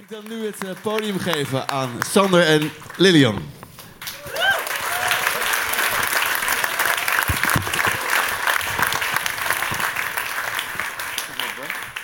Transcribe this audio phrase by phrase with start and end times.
[0.00, 3.38] ik dan nu het eh, podium geven aan Sander en Lilian.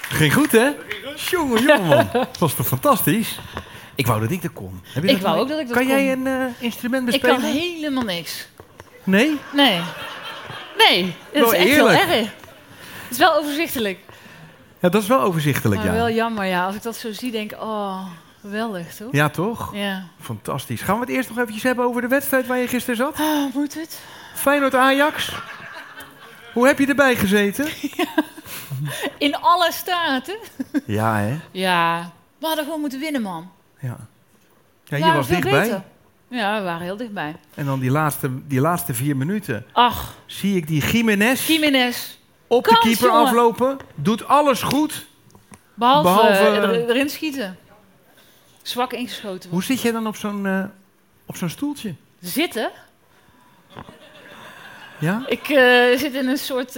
[0.08, 0.70] Ging goed, hè?
[1.30, 2.08] Jongen, jongen, man.
[2.12, 3.38] Dat was toch fantastisch?
[3.94, 4.80] Ik wou dat ik dat kon.
[4.84, 5.96] Heb je Ik dat wou ook dat ik dat kan kon.
[5.96, 8.46] jij een eh, instrument Ik kan helemaal niks.
[9.04, 9.38] Nee?
[9.52, 9.80] Nee.
[10.78, 11.98] Nee, dat Wel is echt eerlijk.
[11.98, 12.24] heel erg.
[13.02, 13.98] Het is wel overzichtelijk.
[14.80, 15.96] Ja, dat is wel overzichtelijk, Maar ja.
[15.96, 16.66] wel jammer, ja.
[16.66, 18.06] Als ik dat zo zie, denk ik, oh,
[18.40, 19.12] geweldig, toch?
[19.12, 19.74] Ja, toch?
[19.74, 20.04] Ja.
[20.20, 20.80] Fantastisch.
[20.80, 23.20] Gaan we het eerst nog eventjes hebben over de wedstrijd waar je gisteren zat?
[23.20, 24.00] Ah, moet het?
[24.34, 25.32] Feyenoord-Ajax.
[26.52, 27.66] Hoe heb je erbij gezeten?
[29.18, 30.36] In alle staten?
[30.86, 31.38] Ja, hè?
[31.50, 32.12] Ja.
[32.38, 33.50] We hadden gewoon moeten winnen, man.
[33.80, 33.96] Ja.
[34.84, 35.60] Ja, je was dichtbij.
[35.60, 35.82] beter.
[36.28, 37.36] Ja, we waren heel dichtbij.
[37.54, 42.18] En dan die laatste, die laatste vier minuten Ach, zie ik die Jiménez Jiménez.
[42.46, 43.22] Op de keeper jongen.
[43.26, 43.76] aflopen.
[43.94, 45.06] Doet alles goed.
[45.74, 47.58] Behalve, Behalve, eh, eh, er- erin schieten.
[48.62, 49.50] Zwak ingeschoten.
[49.50, 50.64] Hoe zit jij dan op zo'n eh,
[51.26, 51.94] op zo'n stoeltje?
[52.20, 52.70] Zitten?
[54.98, 55.22] Ja?
[55.26, 55.44] Ik
[55.98, 56.72] zit in een soort,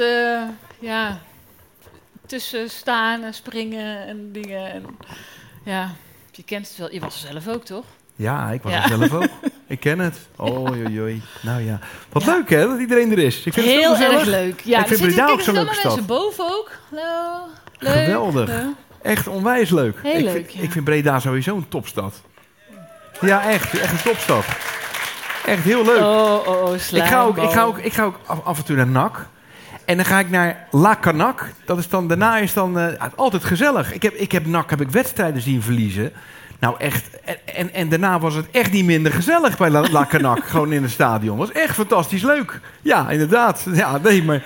[0.79, 1.19] ja,
[2.27, 4.73] tussen staan en springen en dingen.
[4.73, 4.85] En,
[5.65, 5.91] ja,
[6.31, 6.93] je kent het wel.
[6.93, 7.85] Je was er zelf ook, toch?
[8.19, 8.83] Ja, ik was Ja.
[8.83, 9.29] er zelf ook.
[9.67, 10.19] Ik ken het.
[10.37, 10.69] Oh.
[11.43, 11.79] Nou ja.
[12.13, 12.33] Wat Ja.
[12.33, 13.37] leuk hè, dat iedereen er is.
[13.37, 14.19] Ik vind het Heel gezellig.
[14.19, 14.61] erg leuk.
[14.61, 16.71] Ja, Ik vind Breda ook zo'n leuke allemaal mensen boven ook.
[16.91, 17.47] Hallo.
[17.79, 17.93] Leuk.
[18.05, 18.51] Geweldig.
[19.03, 19.99] Echt onwijs leuk.
[20.03, 20.61] Heel ik, leuk, vind, ja.
[20.63, 22.23] ik vind Breda sowieso een topstad.
[23.21, 23.79] Ja, echt.
[23.79, 24.45] Echt een topstad.
[25.47, 25.99] Echt heel leuk.
[26.01, 28.65] Oh, oh, oh, ik, ga ook, ik, ga ook, ik ga ook af, af en
[28.65, 29.27] toe naar NAC.
[29.85, 31.45] En dan ga ik naar La Canac.
[31.65, 33.93] Dat is dan, daarna is dan eh, altijd gezellig.
[33.93, 36.13] Ik heb, ik heb NAC heb ik wedstrijden zien verliezen.
[36.59, 37.21] Nou echt.
[37.21, 40.45] En, en, en daarna was het echt niet minder gezellig bij La, La Canac.
[40.49, 41.39] gewoon in het stadion.
[41.39, 42.61] was echt fantastisch leuk.
[42.83, 43.67] Ja, inderdaad.
[43.73, 44.45] Ja, nee, maar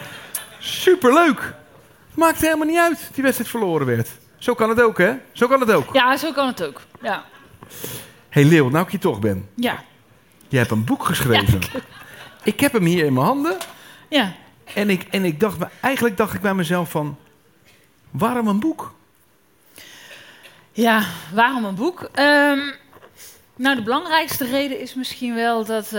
[0.59, 1.55] superleuk.
[2.15, 4.09] Maakt helemaal niet uit die wedstrijd verloren werd.
[4.39, 5.13] Zo kan het ook, hè?
[5.33, 5.93] Zo kan het ook.
[5.93, 6.81] Ja, zo kan het ook.
[7.03, 7.25] Ja.
[8.29, 9.49] hey Leeuw, nou ik je toch ben.
[9.55, 9.85] Ja.
[10.49, 11.61] Je hebt een boek geschreven.
[12.43, 13.57] Ik heb hem hier in mijn handen.
[14.09, 14.33] Ja.
[14.75, 17.17] En ik, en ik dacht, eigenlijk dacht ik bij mezelf van...
[18.11, 18.93] Waarom een boek?
[20.73, 22.09] Ja, waarom een boek?
[22.13, 22.59] Ehm,
[23.57, 25.93] nou, de belangrijkste reden is misschien wel dat eh,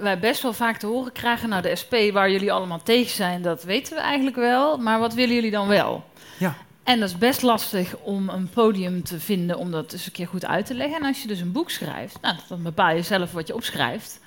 [0.00, 1.48] wij best wel vaak te horen krijgen...
[1.48, 4.78] nou, de SP waar jullie allemaal tegen zijn, dat weten we eigenlijk wel.
[4.78, 6.04] Maar wat willen jullie dan wel?
[6.38, 6.56] Ja.
[6.82, 10.26] En dat is best lastig om een podium te vinden om dat eens een keer
[10.26, 10.96] goed uit te leggen.
[10.96, 14.20] En als je dus een boek schrijft, nou, dan bepaal je zelf wat je opschrijft.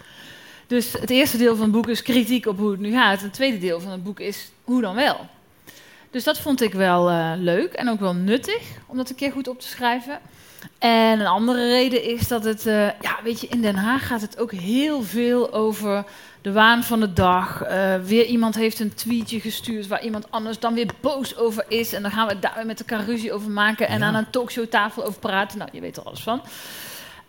[0.68, 3.22] Dus het eerste deel van het boek is kritiek op hoe het nu gaat.
[3.22, 5.28] Het tweede deel van het boek is hoe dan wel.
[6.12, 9.32] Dus dat vond ik wel eh, leuk en ook wel nuttig om dat een keer
[9.32, 10.20] goed op te schrijven.
[10.80, 14.22] En een andere reden is dat het, eh, ja, weet je, in Den Haag gaat
[14.22, 16.04] het ook heel veel over
[16.42, 17.62] de waan van de dag.
[17.62, 21.94] Eh, weer iemand heeft een tweetje gestuurd waar iemand anders dan weer boos over is.
[21.94, 24.06] En dan gaan we daar weer met elkaar ruzie over maken en Ja.
[24.06, 25.58] aan een talkshowtafel over praten.
[25.58, 26.42] Nou, je weet er alles van.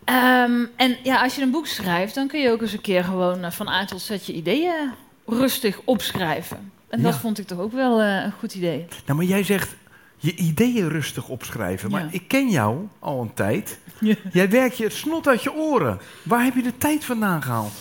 [0.05, 3.05] Ehm, en ja, als je een boek schrijft, dan kun je ook eens een keer
[3.05, 4.93] gewoon eh, van A tot Z je ideeën
[5.27, 6.72] rustig opschrijven.
[6.88, 7.19] En dat Ja.
[7.21, 8.87] vond ik toch ook wel eh, een goed idee.
[9.06, 9.75] Nou, maar jij zegt
[10.16, 11.91] je ideeën rustig opschrijven.
[11.91, 12.09] Maar Ja.
[12.10, 13.78] ik ken jou al een tijd.
[14.00, 14.15] Ja.
[14.32, 15.99] Jij werkt je het snot uit je oren.
[16.22, 17.72] Waar heb je de tijd vandaan gehaald?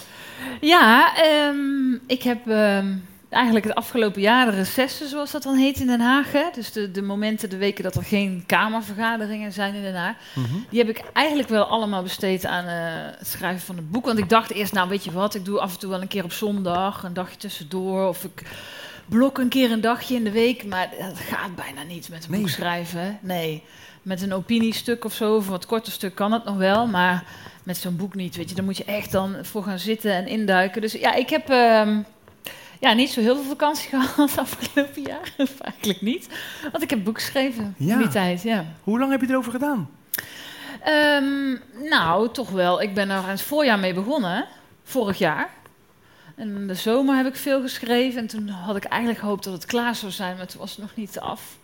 [0.62, 2.94] Ja, ehm, ik heb ehm,
[3.30, 6.32] eigenlijk het afgelopen jaar de recessen, zoals dat dan heet in Den Haag.
[6.32, 6.44] Hè?
[6.54, 10.16] Dus de, de momenten, de weken dat er geen kamervergaderingen zijn in Den Haag.
[10.70, 12.74] Die heb ik eigenlijk wel allemaal besteed aan eh,
[13.18, 14.06] het schrijven van het boek.
[14.06, 16.08] Want ik dacht eerst, nou weet je wat, ik doe af en toe wel een
[16.08, 18.08] keer op zondag, een dagje tussendoor.
[18.08, 18.42] Of ik
[19.08, 20.66] blok een keer een dagje in de week.
[20.66, 22.40] Maar dat gaat bijna niet met een Nee.
[22.40, 23.00] boek schrijven.
[23.02, 23.12] hè.
[23.22, 23.64] Nee,
[24.02, 26.88] met een opiniestuk of zo, of een wat korter stuk kan het nog wel.
[26.88, 27.24] Maar
[27.64, 28.56] met zo'n boek niet, weet je.
[28.56, 30.82] Daar moet je echt dan voor gaan zitten en induiken.
[30.82, 31.50] Dus ja, ik heb...
[31.50, 32.00] ehm,
[32.80, 35.34] ja, niet zo heel veel vakantie gehad afgelopen jaar.
[35.38, 36.28] Of eigenlijk niet.
[36.72, 37.94] Want ik heb boek geschreven Ja.
[37.94, 38.66] in die tijd, ja.
[38.84, 39.90] Hoe lang heb je erover gedaan?
[40.84, 41.52] Ehm,
[41.90, 42.82] nou, toch wel.
[42.82, 44.46] Ik ben er aan het voorjaar mee begonnen,
[44.84, 45.50] vorig jaar.
[46.38, 48.22] En in de zomer heb ik veel geschreven.
[48.22, 50.80] En toen had ik eigenlijk gehoopt dat het klaar zou zijn, maar toen was het
[50.80, 51.58] nog niet af.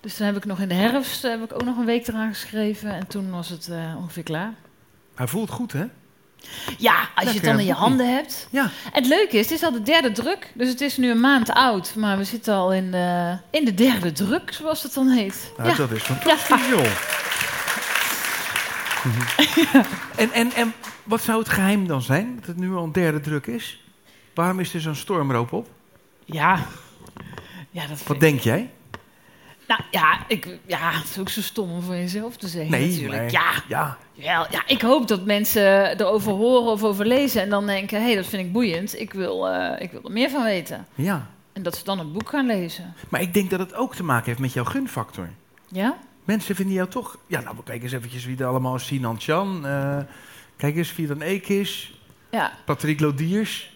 [0.00, 2.34] Dus toen heb ik nog in de herfst heb ik ook nog een week eraan
[2.34, 2.90] geschreven.
[2.90, 4.52] En toen was het eh, ongeveer klaar.
[5.14, 5.84] Hij voelt goed, hè?
[6.78, 8.48] Ja, als je het dan in je handen hebt.
[8.50, 8.70] Ja.
[8.92, 10.52] Het leuke is, het is al de derde druk.
[10.54, 11.94] Dus het is nu een maand oud.
[11.94, 15.52] Maar we zitten al in de, in de derde druk, zoals het dan heet.
[15.56, 15.76] Nou, ja.
[15.76, 16.86] dat is fantastisch, joh.
[19.04, 19.84] Mhm.
[20.16, 20.72] en, en, en
[21.04, 23.80] wat zou het geheim dan zijn, dat het nu al een derde druk is?
[24.36, 25.68] Waarom is er zo'n stormroop op?
[26.24, 26.66] ja.
[27.70, 28.70] Ja, dat Wat ik- denk jij?
[29.68, 32.88] Nou ja, ik, ja, het is ook zo stom om voor jezelf te zeggen Nee,
[32.90, 33.22] natuurlijk.
[33.22, 37.50] maar- Ja, Ja, wel, ja, ik hoop dat mensen erover horen of over lezen en
[37.50, 37.98] dan denken...
[38.00, 40.86] hé, hey, dat vind ik boeiend, ik wil, eh, ik wil er meer van weten.
[40.94, 41.26] ja.
[41.52, 42.94] En dat ze dan het boek gaan lezen.
[43.08, 45.28] Maar ik denk dat het ook te maken heeft met jouw gunfactor.
[45.68, 45.96] Ja?
[46.24, 47.16] Mensen vinden jou toch...
[47.26, 48.86] Ja, nou, kijk eens eventjes wie er allemaal is.
[48.86, 49.66] Sinan Chan.
[49.66, 49.98] eh,
[50.56, 51.94] kijk eens, Fidan Ekis.
[52.30, 53.75] Ja, Patrick Lodiers.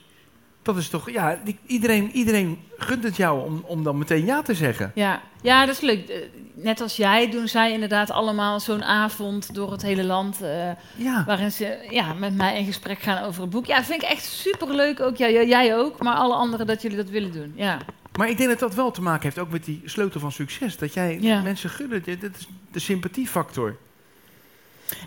[0.74, 1.10] Dat is toch...
[1.10, 4.92] Ja, die- iedereen, iedereen gunt het jou om, om dan meteen ja te zeggen.
[4.94, 5.20] ja.
[5.42, 6.08] ja, dat is leuk.
[6.08, 6.16] Eh,
[6.54, 10.42] Net als jij doen zij inderdaad allemaal zo'n avond door het hele land.
[10.42, 11.24] eh, Ja.
[11.26, 13.66] waarin ze ja, met mij in gesprek gaan over het boek.
[13.66, 15.16] Ja, vind ik echt superleuk ook.
[15.16, 17.52] Ja, jij ook, maar alle anderen dat jullie dat willen doen.
[17.56, 17.78] Ja,
[18.18, 20.76] Maar ik denk dat dat wel te maken heeft ook met die sleutel van succes.
[20.76, 21.40] Dat jij Ja.
[21.42, 22.02] mensen gunnen.
[22.20, 23.76] Dat is de sympathiefactor.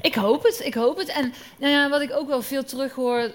[0.01, 0.61] ik hoop het.
[0.65, 1.07] Ik hoop het.
[1.09, 3.17] En nou ja, wat ik ook wel veel terug hoor.
[3.19, 3.31] eh,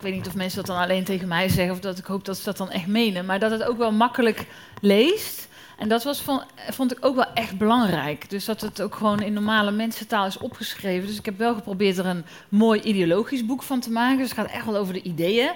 [0.00, 1.74] ik weet niet of mensen dat dan alleen tegen mij zeggen.
[1.74, 3.26] Of dat ik hoop dat ze dat dan echt menen.
[3.26, 4.46] Maar dat het ook wel makkelijk
[4.80, 5.48] leest.
[5.78, 6.24] En dat was
[6.70, 8.30] vond ik ook wel echt belangrijk.
[8.30, 11.06] Dus dat het ook gewoon in normale mensentaal is opgeschreven.
[11.06, 14.18] Dus ik heb wel geprobeerd er een mooi ideologisch boek van te maken.
[14.18, 15.50] Dus het gaat echt wel over de ideeën.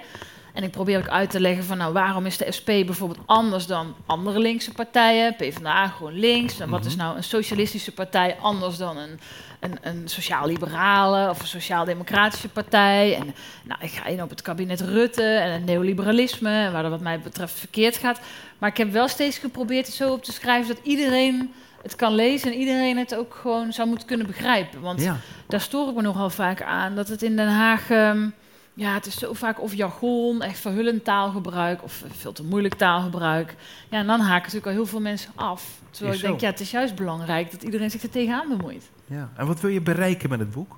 [0.55, 3.65] En ik probeer ook uit te leggen van nou, waarom is de SP bijvoorbeeld anders
[3.65, 5.35] dan andere linkse partijen?
[5.35, 6.59] PvdA gewoon links.
[6.59, 9.19] En wat is nou een socialistische partij anders dan een,
[9.59, 13.15] een, een sociaal-liberale of een sociaal-democratische partij?
[13.15, 16.91] En nou, ik ga in op het kabinet Rutte en het neoliberalisme, en waar dat
[16.91, 18.19] wat mij betreft verkeerd gaat.
[18.57, 22.13] Maar ik heb wel steeds geprobeerd het zo op te schrijven dat iedereen het kan
[22.15, 24.81] lezen en iedereen het ook gewoon zou moeten kunnen begrijpen.
[24.81, 25.17] Want Ja.
[25.47, 26.95] daar stoor ik me nogal vaak aan.
[26.95, 27.89] Dat het in Den Haag.
[27.89, 28.27] ehm,
[28.77, 31.83] ja, het is zo vaak of jargon, echt verhullend taalgebruik.
[31.83, 33.55] of veel te moeilijk taalgebruik.
[33.89, 35.63] Ja, en dan haken natuurlijk al heel veel mensen af.
[35.89, 36.45] Terwijl Is ik denk, zo.
[36.45, 38.89] ja, het is juist belangrijk dat iedereen zich er tegenaan bemoeit.
[39.05, 39.29] ja.
[39.37, 40.77] En wat wil je bereiken met het boek?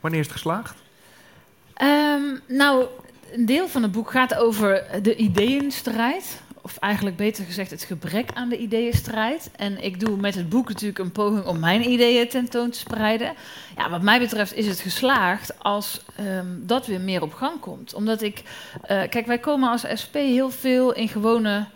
[0.00, 0.74] Wanneer is het geslaagd?
[1.74, 2.86] Ehm, nou,
[3.32, 6.42] een deel van het boek gaat over de ideeënstrijd.
[6.66, 9.50] Of eigenlijk beter gezegd het gebrek aan de ideeënstrijd.
[9.56, 13.34] En ik doe met het boek natuurlijk een poging om mijn ideeën tentoon te spreiden.
[13.76, 17.94] Ja, wat mij betreft is het geslaagd als ehm, dat weer meer op gang komt.
[17.94, 18.42] Omdat ik...
[18.82, 21.66] eh, kijk, wij komen als SP heel veel in gewone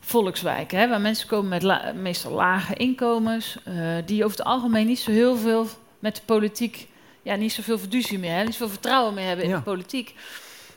[0.00, 0.78] volkswijken.
[0.78, 3.56] Hè, waar mensen komen met la- meestal lage inkomens.
[3.64, 3.74] eh,
[4.06, 5.66] die over het algemeen niet zo heel veel
[5.98, 6.88] met de politiek
[7.22, 9.56] ja, niet zoveel fiducie meer hebben, niet zoveel vertrouwen meer hebben in Ja.
[9.56, 10.14] de politiek.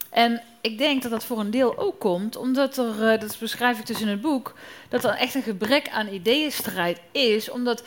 [0.10, 3.80] En ik denk dat dat voor een deel ook komt, omdat er, eh, dat beschrijf
[3.80, 4.54] ik dus in het boek,
[4.90, 7.50] dat er echt een gebrek aan ideeënstrijd is.
[7.50, 7.84] Omdat,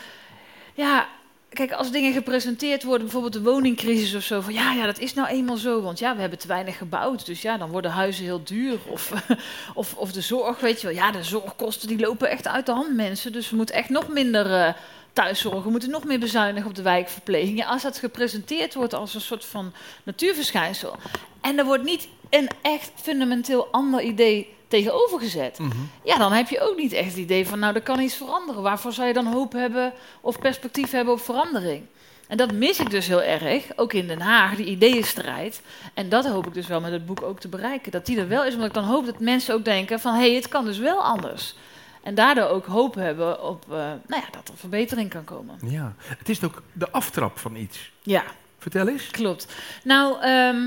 [0.75, 1.09] ja,
[1.49, 5.15] kijk, als dingen gepresenteerd worden, bijvoorbeeld de woningcrisis of zo, van ja, ja, dat is
[5.15, 8.25] nou eenmaal zo, want ja, we hebben te weinig gebouwd, dus ja, dan worden huizen
[8.25, 8.79] heel duur.
[8.89, 9.13] Of,
[9.75, 12.73] of, of de zorg, weet je wel, ja, de zorgkosten die lopen echt uit de
[12.73, 14.75] hand, mensen, dus we moeten echt nog minder eh,
[15.13, 17.59] thuiszorgen, we moeten nog meer bezuinigen op de wijkverpleging.
[17.59, 19.73] Ja, als dat gepresenteerd wordt als een soort van
[20.03, 20.97] natuurverschijnsel,
[21.41, 25.59] en er wordt niet een echt fundamenteel ander idee tegenover gezet,
[26.05, 28.63] ja, dan heb je ook niet echt het idee van, nou, er kan iets veranderen.
[28.63, 31.83] Waarvoor zou je dan hoop hebben of perspectief hebben op verandering?
[32.29, 35.63] En dat mis ik dus heel erg, ook in Den Haag, die ideeënstrijd.
[35.95, 37.93] En dat hoop ik dus wel met het boek ook te bereiken.
[37.93, 40.15] Dat die er wel is, omdat ik dan hoop dat mensen ook denken van...
[40.15, 41.55] hé, hey, het kan dus wel anders.
[42.03, 45.59] En daardoor ook hoop hebben op eh, nou ja, dat er verbetering kan komen.
[45.67, 45.95] Ja.
[45.99, 47.93] Het is ook de aftrap van iets.
[48.03, 48.25] Ja,
[48.59, 49.11] Vertel eens.
[49.11, 49.55] klopt.
[49.83, 50.63] Nou, ehm,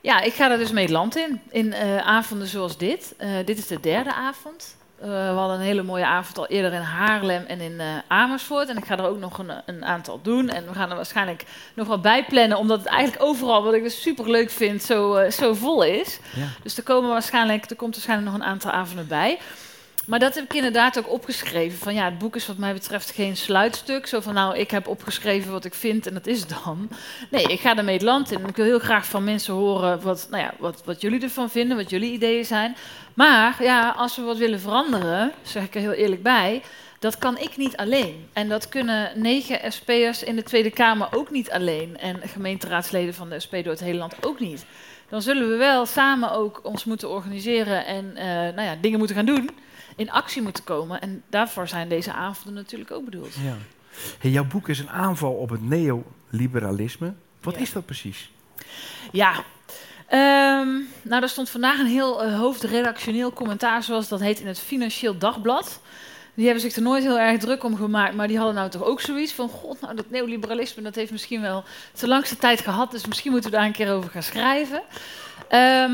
[0.00, 1.40] ja, ik ga er dus mee het land in.
[1.50, 3.14] In eh, avonden zoals dit.
[3.16, 4.76] Eh, dit is de derde avond.
[5.00, 8.68] Eh, we hadden een hele mooie avond al eerder in Haarlem en in Amersfoort.
[8.68, 10.48] En ik ga er ook nog een, een aantal doen.
[10.48, 12.58] En we gaan er waarschijnlijk nog wel bij plannen.
[12.58, 16.18] Omdat het eigenlijk overal, wat ik dus super leuk vind, zo, zo vol is.
[16.34, 16.46] Ja.
[16.62, 19.38] Dus er, komen waarschijnlijk, er komt waarschijnlijk nog een aantal avonden bij.
[20.08, 21.78] Maar dat heb ik inderdaad ook opgeschreven.
[21.78, 24.06] Van ja, het boek is wat mij betreft geen sluitstuk.
[24.06, 26.88] Zo van nou, ik heb opgeschreven wat ik vind en dat is het dan.
[27.30, 28.42] Nee, ik ga ermee het land in.
[28.42, 31.50] En ik wil heel graag van mensen horen wat, nou ja, wat, wat jullie ervan
[31.50, 32.76] vinden, wat jullie ideeën zijn.
[33.14, 36.62] Maar ja, als we wat willen veranderen, zeg ik er heel eerlijk bij,
[36.98, 38.28] dat kan ik niet alleen.
[38.32, 41.98] En dat kunnen negen SP'ers in de Tweede Kamer ook niet alleen.
[41.98, 44.66] En gemeenteraadsleden van de SP door het hele land ook niet.
[45.08, 49.16] Dan zullen we wel samen ook ons moeten organiseren en eh, nou ja, dingen moeten
[49.16, 49.50] gaan doen.
[49.98, 51.00] In actie moeten komen.
[51.00, 53.34] En daarvoor zijn deze avonden natuurlijk ook bedoeld.
[53.42, 53.56] Ja.
[54.18, 57.14] Hey, jouw boek is een aanval op het neoliberalisme.
[57.40, 57.60] Wat Ja.
[57.60, 58.30] is dat precies?
[59.12, 59.32] Ja.
[60.08, 60.68] Ehm,
[61.02, 65.18] nou, er stond vandaag een heel eh, hoofdredactioneel commentaar, zoals dat heet, in het Financieel
[65.18, 65.80] Dagblad.
[66.34, 68.82] Die hebben zich er nooit heel erg druk om gemaakt, maar die hadden nou toch
[68.84, 71.64] ook zoiets van: God, nou, dat neoliberalisme dat heeft misschien wel
[72.00, 74.82] de langste tijd gehad, dus misschien moeten we daar een keer over gaan schrijven.
[75.48, 75.92] Ehm,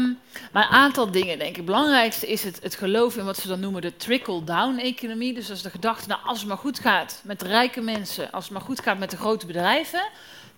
[0.53, 1.57] maar een aantal dingen, denk ik.
[1.57, 5.35] Het belangrijkste is het, het geloof in wat ze dan noemen de trickle-down-economie.
[5.35, 8.33] Dus dat is de gedachte, nou, als het maar goed gaat met de rijke mensen,
[8.33, 10.09] als het maar goed gaat met de grote bedrijven,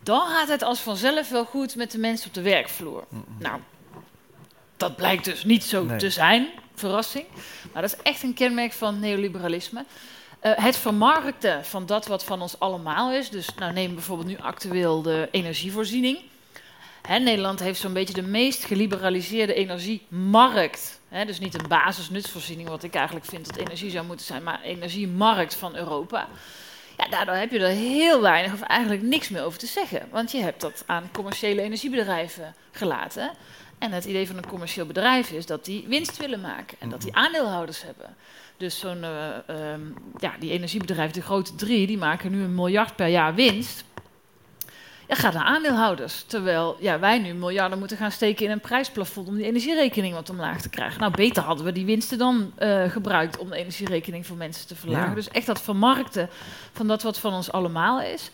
[0.03, 3.05] dan gaat het als vanzelf wel goed met de mensen op de werkvloer.
[3.39, 3.61] Nou,
[4.77, 5.99] dat blijkt dus niet zo Nee.
[5.99, 6.49] te zijn.
[6.75, 7.25] Verrassing.
[7.73, 9.85] Maar dat is echt een kenmerk van neoliberalisme.
[10.41, 13.31] Eh, het vermarkten van dat wat van ons allemaal is.
[13.31, 16.19] Dus nou, neem bijvoorbeeld nu actueel de energievoorziening.
[17.07, 21.01] Hè, Nederland heeft zo'n beetje de meest geliberaliseerde energiemarkt.
[21.09, 24.61] Hè, dus niet een basisnutsvoorziening, wat ik eigenlijk vind dat energie zou moeten zijn, maar
[24.63, 26.29] energiemarkt van Europa.
[26.97, 30.09] Ja, daardoor heb je er heel weinig of eigenlijk niks meer over te zeggen.
[30.11, 33.31] Want je hebt dat aan commerciële energiebedrijven gelaten.
[33.79, 37.03] En het idee van een commercieel bedrijf is dat die winst willen maken en dat
[37.03, 38.17] die aandeelhouders hebben.
[38.57, 39.81] Dus zo'n, eh, ehm,
[40.19, 43.85] ja, die energiebedrijven, de grote drie, die maken nu een miljard per jaar winst.
[45.09, 46.23] Ja, gaat naar aandeelhouders.
[46.27, 50.31] Terwijl ja, wij nu miljarden moeten gaan steken in een prijsplafond om die energierekening wat
[50.31, 51.01] omlaag te krijgen.
[51.01, 54.77] Nou, beter hadden we die winsten dan eh, gebruikt om de energierekening voor mensen te
[54.77, 55.09] verlagen.
[55.09, 55.15] Ja.
[55.15, 56.29] Dus echt dat vermarkten
[56.73, 58.31] van dat wat van ons allemaal is.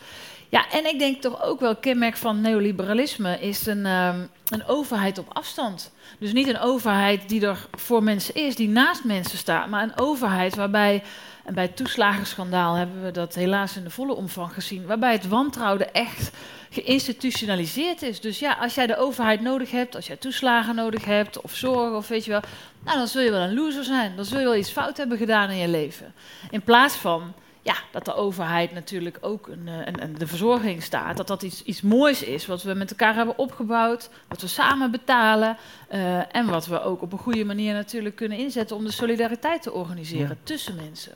[0.53, 5.17] Ja, en ik denk toch ook wel kenmerk van neoliberalisme is een, ehm, een overheid
[5.17, 5.91] op afstand.
[6.19, 9.99] Dus niet een overheid die er voor mensen is, die naast mensen staat, maar een
[9.99, 11.03] overheid waarbij,
[11.43, 15.27] en bij het toeslagenschandaal hebben we dat helaas in de volle omvang gezien, waarbij het
[15.27, 16.31] wantrouwen echt
[16.69, 18.19] geïnstitutionaliseerd is.
[18.21, 21.93] Dus ja, als jij de overheid nodig hebt, als jij toeslagen nodig hebt of zorg
[21.95, 22.41] of weet je wel,
[22.83, 24.15] nou dan zul je wel een loser zijn.
[24.15, 26.13] Dan zul je wel iets fout hebben gedaan in je leven.
[26.49, 30.83] In plaats van ja, dat de overheid natuurlijk ook een, eh, een, een- de verzorging
[30.83, 31.17] staat.
[31.17, 34.09] Dat dat iets, iets moois is wat we met elkaar hebben opgebouwd.
[34.27, 35.57] Wat we samen betalen.
[35.87, 39.61] eh, en wat we ook op een goede manier natuurlijk kunnen inzetten om de solidariteit
[39.61, 40.35] te organiseren Ja.
[40.43, 41.13] tussen mensen.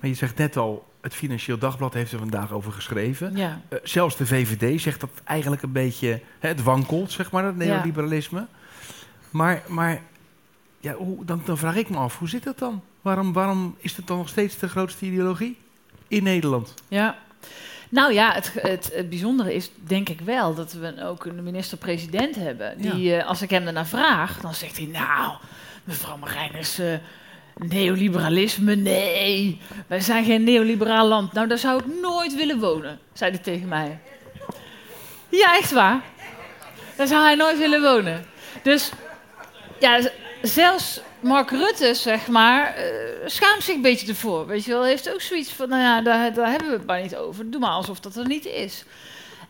[0.00, 3.36] Maar je zegt net al, het Financieel Dagblad heeft er vandaag over geschreven.
[3.36, 3.60] Ja.
[3.68, 6.20] Eh, zelfs de VVD zegt dat eigenlijk een beetje...
[6.38, 8.46] Hè, het wankelt, zeg maar, dat neoliberalisme.
[9.30, 10.00] Maar, maar
[10.80, 12.82] ja, hoe, dan, dan vraag ik me af, hoe zit dat dan?
[13.00, 15.58] Waarom, waarom is het dan nog steeds de grootste ideologie
[16.08, 16.74] in Nederland?
[16.88, 17.16] Ja.
[17.88, 22.36] Nou ja, het, het, het bijzondere is denk ik wel dat we ook een minister-president
[22.36, 22.78] hebben.
[22.78, 25.32] Die, eh, als ik hem daarna vraag, dan zegt hij: Nou,
[25.84, 26.94] mevrouw Marijners, eh
[27.56, 29.60] neoliberalisme, nee.
[29.86, 31.32] Wij zijn geen neoliberaal land.
[31.32, 33.98] Nou, daar zou ik nooit willen wonen, zei hij tegen mij.
[35.28, 36.02] Ja, echt waar.
[36.96, 38.24] Daar zou hij nooit willen wonen.
[38.62, 38.90] Dus
[39.80, 40.00] ja,
[40.42, 42.84] zelfs Mark Rutte, zeg maar, eh,
[43.26, 44.46] schaamt zich een beetje ervoor.
[44.46, 47.02] Weet je wel, heeft ook zoiets van, nou ja, daar, daar hebben we het maar
[47.02, 47.50] niet over.
[47.50, 48.84] Doe maar alsof dat er niet is.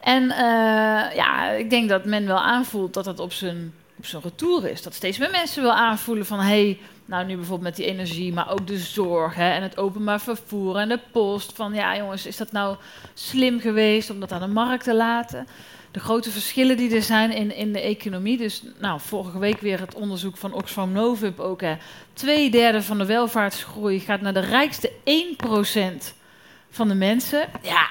[0.00, 3.74] En eh, ja, ik denk dat men wel aanvoelt dat dat op zijn,
[4.14, 4.82] op retour is.
[4.82, 8.50] Dat steeds meer mensen wel aanvoelen van, hey, nou nu bijvoorbeeld met die energie, maar
[8.50, 11.52] ook de zorg hè, en het openbaar vervoer en de post.
[11.52, 12.76] Van ja, jongens, is dat nou
[13.14, 15.46] slim geweest om dat aan de markt te laten?
[15.94, 18.36] de grote verschillen die er zijn in, in de economie.
[18.36, 21.60] Dus nou, vorige week weer het onderzoek van Oxfam Novib ook.
[21.60, 21.76] Hè.
[22.12, 24.92] Twee derde van de welvaartsgroei gaat naar de rijkste 1%
[26.70, 27.48] van de mensen.
[27.62, 27.88] Ja,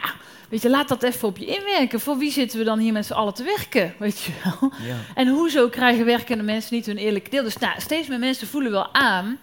[0.54, 2.00] weet je, laat dat even op je inwerken.
[2.00, 4.72] Voor wie zitten we dan hier met z'n allen te werken, weet je wel?
[4.88, 4.96] Ja.
[5.16, 7.44] En hoezo krijgen werkende mensen niet hun eerlijke deel?
[7.44, 9.38] Dus nou, steeds meer mensen voelen wel aan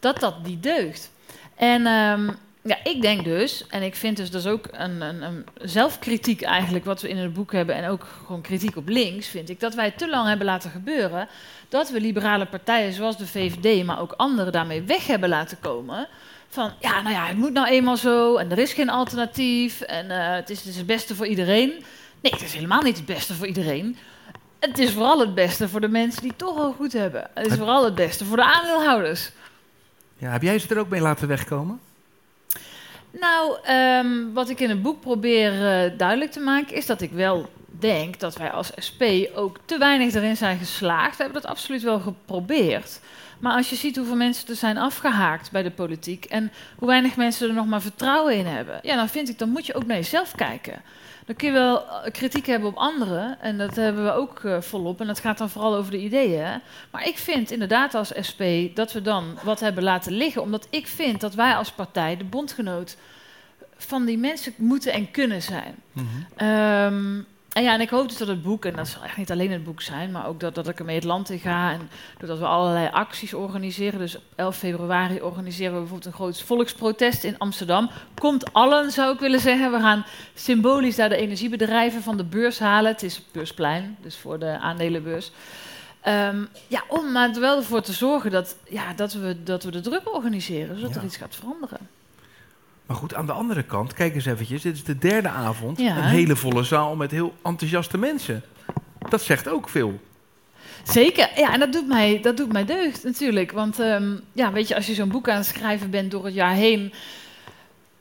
[0.00, 1.10] dat dat niet deugt.
[1.56, 2.30] En ehm,
[2.62, 6.42] ja, ik denk dus, en ik vind dus dat is ook een, een, een zelfkritiek
[6.42, 9.60] eigenlijk wat we in het boek hebben en ook gewoon kritiek op links, vind ik,
[9.60, 11.28] dat wij te lang hebben laten gebeuren
[11.68, 16.08] dat we liberale partijen zoals de VVD, maar ook anderen daarmee weg hebben laten komen.
[16.52, 20.10] Van ja, nou ja, het moet nou eenmaal zo en er is geen alternatief en
[20.10, 21.68] eh, het, is, het is het beste voor iedereen.
[22.20, 23.96] Nee, het is helemaal niet het beste voor iedereen.
[24.58, 27.30] Het is vooral het beste voor de mensen die toch al goed hebben.
[27.34, 29.30] Het is vooral het beste voor de aandeelhouders.
[30.16, 31.80] Ja, heb jij ze er ook mee laten wegkomen?
[33.10, 37.12] Nou, ehm, wat ik in het boek probeer eh, duidelijk te maken, is dat ik
[37.12, 39.02] wel denk dat wij als SP
[39.34, 41.16] ook te weinig erin zijn geslaagd.
[41.16, 43.00] We hebben dat absoluut wel geprobeerd.
[43.42, 47.16] Maar als je ziet hoeveel mensen er zijn afgehaakt bij de politiek en hoe weinig
[47.16, 49.86] mensen er nog maar vertrouwen in hebben, ja, dan vind ik, dan moet je ook
[49.86, 50.82] naar jezelf kijken.
[51.26, 54.60] Dan kun je wel eh, kritiek hebben op anderen, en dat hebben we ook eh,
[54.60, 56.60] volop, en dat gaat dan vooral over de ideeën.
[56.90, 58.42] Maar ik vind inderdaad als SP
[58.74, 62.24] dat we dan wat hebben laten liggen, omdat ik vind dat wij als partij de
[62.24, 62.96] bondgenoot
[63.76, 65.74] van die mensen moeten en kunnen zijn.
[66.36, 67.20] Ehm,
[67.52, 69.50] en ja, en ik hoop dus dat het boek, en dat zal echt niet alleen
[69.50, 72.38] het boek zijn, maar ook dat, dat ik ermee het land in ga en doordat
[72.38, 73.98] we allerlei acties organiseren.
[73.98, 77.90] Dus 11 februari organiseren we bijvoorbeeld een groot volksprotest in Amsterdam.
[78.20, 79.72] Komt allen, zou ik willen zeggen.
[79.72, 80.04] We gaan
[80.34, 82.90] symbolisch daar de energiebedrijven van de beurs halen.
[82.92, 85.30] Het is het beursplein, dus voor de aandelenbeurs.
[86.00, 89.70] Ehm, ja, om maar er wel ervoor te zorgen dat, ja, dat, we, dat we
[89.70, 91.00] de druk organiseren, zodat Ja.
[91.00, 91.78] er iets gaat veranderen.
[92.86, 94.62] Maar goed, aan de andere kant, kijk eens eventjes.
[94.62, 95.78] Dit is de derde avond.
[95.78, 95.96] Ja.
[95.96, 98.42] Een hele volle zaal met heel enthousiaste mensen.
[99.08, 100.00] Dat zegt ook veel.
[100.82, 103.52] Zeker, ja, en dat doet mij, dat doet mij deugd natuurlijk.
[103.52, 106.34] Want ehm, ja, weet je, als je zo'n boek aan het schrijven bent door het
[106.34, 106.92] jaar heen.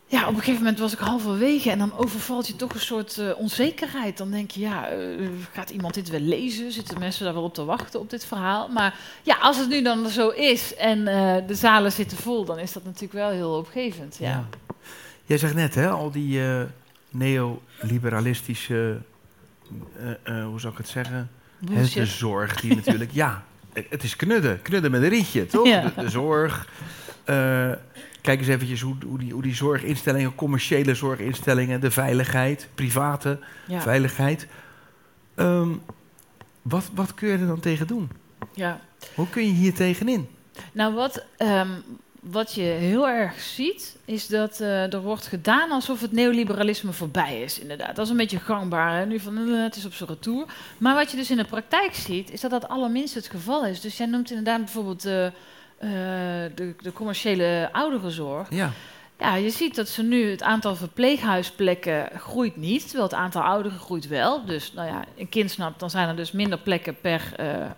[0.07, 3.17] Ja, op een gegeven moment was ik halverwege en dan overvalt je toch een soort
[3.17, 4.17] eh, onzekerheid.
[4.17, 6.71] Dan denk je, ja, eh, gaat iemand dit wel lezen?
[6.71, 8.67] Zitten mensen daar wel op te wachten op dit verhaal?
[8.67, 12.59] Maar ja, als het nu dan zo is en eh, de zalen zitten vol, dan
[12.59, 14.17] is dat natuurlijk wel heel opgevend.
[14.19, 14.47] Ja.
[15.31, 16.61] Jij zegt net, hè, al die eh,
[17.09, 18.97] neoliberalistische,
[19.97, 21.29] eh, eh, hoe zou ik het zeggen?
[21.59, 23.45] De zorg die natuurlijk, ja,
[23.89, 24.61] het is knudden.
[24.61, 25.67] Knudden met een rietje, toch?
[25.67, 25.81] Ja.
[25.81, 26.67] De, de zorg.
[28.21, 33.81] Kijk eens eventjes hoe, hoe, die, hoe die zorginstellingen, commerciële zorginstellingen, de veiligheid, private Ja.
[33.81, 34.47] veiligheid.
[35.35, 35.69] Ehm,
[36.61, 38.09] wat, wat kun je er dan tegen doen?
[38.53, 38.79] ja.
[39.15, 40.27] Hoe kun je hier tegenin?
[40.71, 41.69] Nou, wat, ehm,
[42.21, 47.41] wat je heel erg ziet, is dat eh, er wordt gedaan alsof het neoliberalisme voorbij
[47.41, 47.95] is, inderdaad.
[47.95, 49.05] Dat is een beetje gangbaar, hè?
[49.05, 50.45] nu van eh, het is op zijn retour.
[50.77, 53.81] Maar wat je dus in de praktijk ziet, is dat dat allerminst het geval is.
[53.81, 55.27] Dus jij noemt inderdaad bijvoorbeeld eh,
[56.55, 58.47] de, de commerciële ouderenzorg.
[58.49, 58.71] Ja,
[59.19, 63.79] Ja, je ziet dat ze nu het aantal verpleeghuisplekken groeit niet, terwijl het aantal ouderen
[63.79, 64.45] groeit wel.
[64.45, 67.21] Dus nou ja, een kind snapt, dan zijn er dus minder plekken per,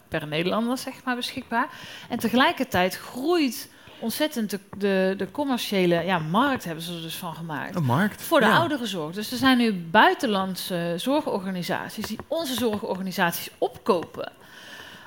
[0.07, 1.69] per Nederlander zeg maar, beschikbaar.
[2.09, 3.71] En tegelijkertijd groeit
[4.03, 7.75] ontzettend de, de, de commerciële ja, markt, hebben ze er dus van gemaakt.
[7.75, 8.21] een markt.
[8.21, 8.57] Voor de ja.
[8.57, 9.13] ouderenzorg.
[9.13, 14.31] Dus er zijn nu buitenlandse zorgorganisaties die onze zorgorganisaties opkopen.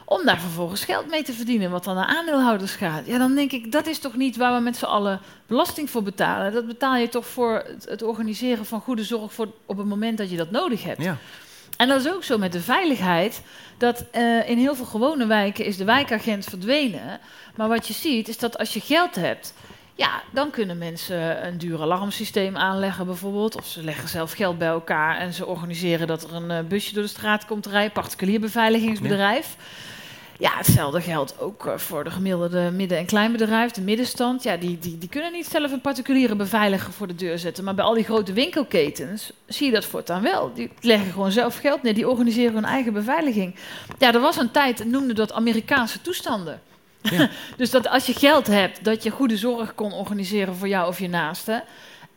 [0.05, 3.07] Om daar vervolgens geld mee te verdienen, wat dan naar aandeelhouders gaat.
[3.07, 6.03] Ja, dan denk ik, dat is toch niet waar we met z'n allen belasting voor
[6.03, 6.53] betalen.
[6.53, 10.19] Dat betaal je toch voor het, het organiseren van goede zorg voor, op het moment
[10.19, 11.03] dat je dat nodig hebt.
[11.03, 11.17] Ja.
[11.77, 13.43] En dat is ook zo met de veiligheid.
[13.79, 17.21] Dat eh, in heel veel gewone wijken is de wijkagent verdwenen.
[17.55, 19.55] Maar wat je ziet is dat als je geld hebt.
[19.95, 23.57] Ja, dan kunnen mensen een duur alarmsysteem aanleggen bijvoorbeeld.
[23.57, 26.95] Of ze leggen zelf geld bij elkaar en ze organiseren dat er een eh, busje
[26.95, 27.93] door de straat komt rijden.
[27.93, 29.57] Particulier beveiligingsbedrijf.
[30.39, 34.43] Hetzelfde geldt ook eh, voor de gemiddelde midden- en kleinbedrijf, de middenstand.
[34.43, 37.65] Ja, die, die, die kunnen niet zelf een particuliere beveiliger voor de deur zetten.
[37.65, 40.53] Maar bij al die grote winkelketens zie je dat voortaan wel.
[40.55, 43.55] Die leggen gewoon zelf geld neer, die organiseren hun eigen beveiliging.
[43.99, 46.61] Ja, er was een tijd, noemde dat Amerikaanse toestanden.
[47.03, 47.29] Ja.
[47.57, 50.99] dus dat als je geld hebt, dat je goede zorg kon organiseren voor jou of
[50.99, 51.65] je naaste.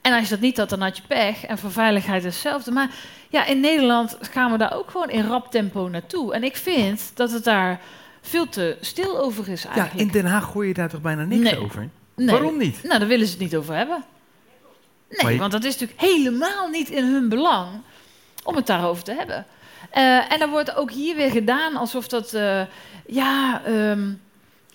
[0.01, 1.45] En als je dat niet had, dan had je pech.
[1.45, 2.71] En voor veiligheid hetzelfde.
[2.71, 2.89] Maar
[3.29, 6.33] ja, in Nederland gaan we daar ook gewoon in rap tempo naartoe.
[6.33, 7.79] En ik vind dat het daar
[8.21, 10.07] veel te stil over is ja, eigenlijk.
[10.07, 11.59] in Den Haag gooi je daar toch bijna niks Nee.
[11.59, 11.89] over?
[12.15, 12.29] Nee.
[12.29, 12.83] Waarom niet?
[12.83, 14.03] Nou, daar willen ze het niet over hebben.
[15.09, 17.67] Nee, je- want dat is natuurlijk helemaal niet in hun belang
[18.43, 19.45] om het daarover te hebben.
[19.89, 22.61] Eh, en dan wordt ook hier weer gedaan alsof dat, eh,
[23.07, 24.11] ja, ehm,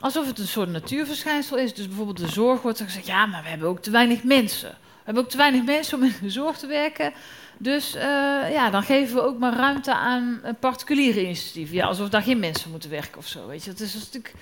[0.01, 1.75] alsof het een soort natuurverschijnsel is.
[1.75, 4.69] Dus bijvoorbeeld de zorg wordt er gezegd, ja, maar we hebben ook te weinig mensen.
[4.71, 7.13] We hebben ook te weinig mensen om in de zorg te werken.
[7.59, 8.03] Dus eh,
[8.53, 11.75] ja, dan geven we ook maar ruimte aan particuliere initiatieven.
[11.75, 13.47] Ja, alsof daar geen mensen moeten werken of zo.
[13.47, 14.35] Weet je, dat is natuurlijk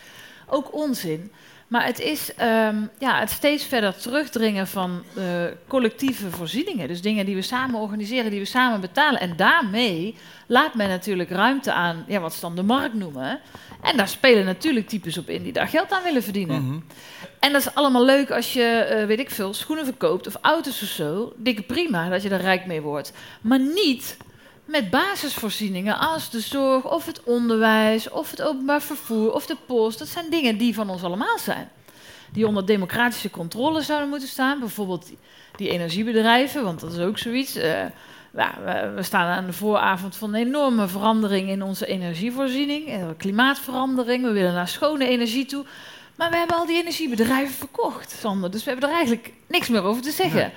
[0.47, 1.33] ook onzin.
[1.73, 5.25] Maar het is ehm, ja, het steeds verder terugdringen van eh,
[5.67, 6.89] collectieve voorzieningen.
[6.89, 9.21] Dus dingen die we samen organiseren, die we samen betalen.
[9.21, 13.41] En daarmee laat men natuurlijk ruimte aan ja, wat ze dan de markt noemen.
[13.83, 16.67] En daar spelen natuurlijk types op in die daar geld aan willen verdienen.
[16.67, 16.79] Mhm.
[17.39, 20.83] En dat is allemaal leuk als je, eh, weet ik veel, schoenen verkoopt of auto's
[20.83, 21.33] of zo.
[21.37, 23.13] Dikke prima dat je er rijk mee wordt.
[23.41, 24.17] Maar niet
[24.73, 29.99] met basisvoorzieningen als de zorg of het onderwijs of het openbaar vervoer of de post.
[29.99, 31.71] Dat zijn dingen die van ons allemaal zijn.
[32.33, 34.59] Die onder democratische controle zouden moeten staan.
[34.59, 35.11] Bijvoorbeeld
[35.57, 37.55] die, energiebedrijven, want dat is ook zoiets.
[37.55, 37.85] Eh,
[38.35, 38.55] ja,
[38.95, 42.89] we, staan aan de vooravond van een enorme verandering in onze energievoorziening.
[42.89, 45.65] Eh, klimaatverandering, we willen naar schone energie toe.
[46.17, 48.51] Maar we hebben al die energiebedrijven verkocht, Sander.
[48.51, 50.53] Dus we hebben er eigenlijk niks meer over te zeggen.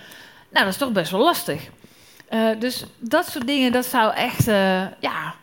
[0.49, 1.62] Nou, dat is toch best wel lastig.
[2.28, 5.36] Eh, dus dat soort dingen, dat zou echt, eh, ja,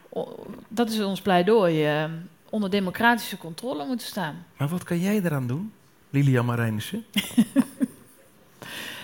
[0.69, 2.05] dat is ons pleidooi, eh,
[2.51, 4.47] onder democratische controle moeten staan.
[4.57, 5.73] Maar wat kan jij eraan doen,
[6.11, 7.05] Lilian Marijnissen?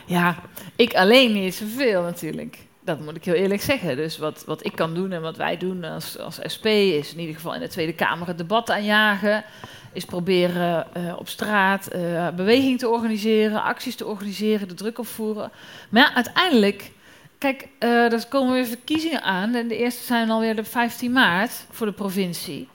[0.09, 0.37] Ja,
[0.77, 2.59] ik alleen niet zoveel natuurlijk.
[2.81, 3.97] Dat moet ik heel eerlijk zeggen.
[3.97, 7.21] Dus wat, wat ik kan doen en wat wij doen als, als SP is in
[7.21, 9.45] ieder geval in de Tweede Kamer het debat aanjagen.
[9.93, 10.87] Is proberen
[11.19, 15.51] op straat eh, beweging te organiseren, acties te organiseren, de druk opvoeren.
[15.89, 16.91] Maar ja, uiteindelijk,
[17.39, 19.55] kijk, eh er komen weer verkiezingen aan.
[19.55, 22.69] En de eerste zijn alweer de 15 maart voor de provincie.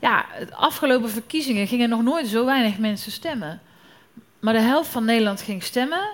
[0.00, 3.60] Ja, de afgelopen verkiezingen gingen nog nooit zo weinig mensen stemmen.
[4.40, 6.08] Maar de helft van Nederland ging stemmen.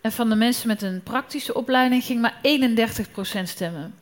[0.00, 3.94] En van de mensen met een praktische opleiding ging maar 31% stemmen.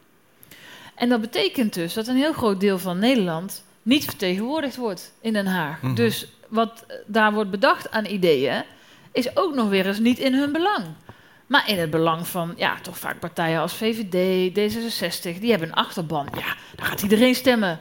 [0.95, 5.33] En dat betekent dus dat een heel groot deel van Nederland niet vertegenwoordigd wordt in
[5.33, 5.83] Den Haag.
[5.83, 5.95] Mhm.
[5.95, 8.65] Dus wat daar wordt bedacht aan ideeën,
[9.13, 10.85] is ook nog weer eens niet in hun belang.
[11.47, 15.75] Maar in het belang van, ja, toch vaak partijen als VVD, D66, die hebben een
[15.75, 16.29] achterban.
[16.33, 17.79] Ja, daar gaat iedereen stemmen.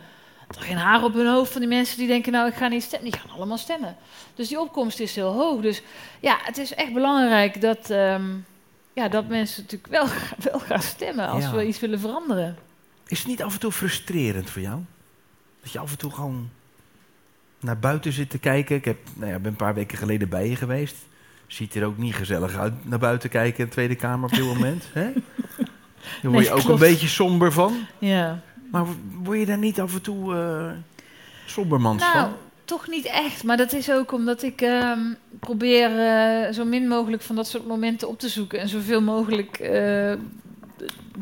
[0.58, 2.84] Er geen haar op hun hoofd van die mensen die denken, nou, ik ga niet
[2.84, 3.12] stemmen.
[3.12, 3.96] Die gaan allemaal stemmen.
[4.36, 5.62] Dus die opkomst is heel hoog.
[5.62, 5.82] Dus
[6.20, 8.24] ja, het is echt belangrijk dat, ehm,
[8.94, 10.08] ja, dat mensen natuurlijk wel,
[10.52, 11.56] wel gaan stemmen als Ja.
[11.56, 12.58] we iets willen veranderen.
[13.08, 14.80] Is het niet af en toe frustrerend voor jou?
[15.62, 16.50] Dat je af en toe gewoon
[17.60, 18.76] naar buiten zit te kijken.
[18.76, 20.96] Ik heb, nou ja, ben een paar weken geleden bij je geweest.
[21.56, 24.46] Ziet er ook niet gezellig uit naar buiten kijken in de Tweede Kamer op dit
[24.46, 24.84] moment.
[24.94, 25.04] Hè?
[26.22, 27.74] Daar word Nee, je ook een beetje somber van.
[28.00, 28.40] Ja.
[28.72, 28.86] Maar
[29.24, 30.72] word je daar niet af en toe eh
[31.46, 32.32] sombermans Nou, van?
[32.66, 33.44] toch niet echt.
[33.44, 35.00] Maar dat is ook omdat ik ehm,
[35.40, 38.60] probeer eh, zo min mogelijk van dat soort momenten op te zoeken.
[38.60, 39.72] En zoveel mogelijk eh,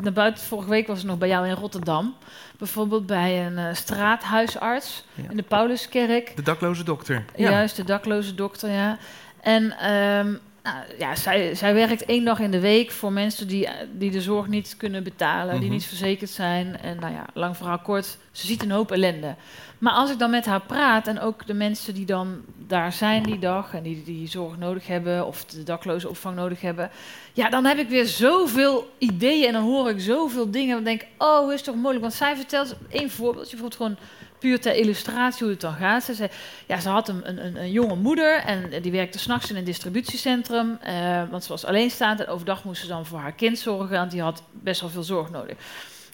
[0.02, 0.43] naar buiten.
[0.43, 2.13] Vorige week was ik nog bij jou in Rotterdam.
[2.58, 5.30] Bijvoorbeeld bij een straathuisarts Ja.
[5.30, 6.36] in de Pauluskerk.
[6.36, 7.26] De dakloze dokter.
[7.36, 8.98] Juist, de dakloze dokter, ja.
[9.44, 13.68] En ehm, nou, ja, zij, zij werkt één dag in de week voor mensen die,
[13.92, 15.72] die de zorg niet kunnen betalen, die Mhm.
[15.72, 16.80] niet verzekerd zijn.
[16.80, 19.36] En nou ja, lang verhaal kort, ze ziet een hoop ellende.
[19.78, 23.24] Maar als ik dan met haar praat en ook de mensen die dan daar zijn
[23.24, 26.90] die dag en die, die zorg nodig hebben of de dakloze opvang nodig hebben,
[27.34, 30.78] ja, dan heb ik weer zoveel ideeën en dan hoor ik zoveel dingen.
[30.78, 32.02] En denk ik, oh, is toch moeilijk?
[32.02, 33.98] Want zij vertelt één voorbeeldje, bijvoorbeeld gewoon
[34.44, 36.04] puur ter illustratie hoe het dan gaat.
[36.04, 36.30] Ze zei,
[36.68, 40.78] ja, ze had een, een, een, jonge moeder en die werkte s'nachts in een distributiecentrum,
[40.82, 44.12] eh, want ze was alleenstaand en overdag moest ze dan voor haar kind zorgen, want
[44.12, 45.58] die had best wel veel zorg nodig.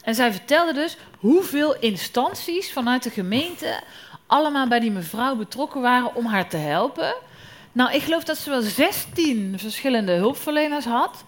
[0.03, 3.81] En zij vertelde dus hoeveel instanties vanuit de gemeente
[4.27, 7.15] allemaal bij die mevrouw betrokken waren om haar te helpen.
[7.71, 11.23] Nou, ik geloof dat ze wel 16 verschillende hulpverleners had.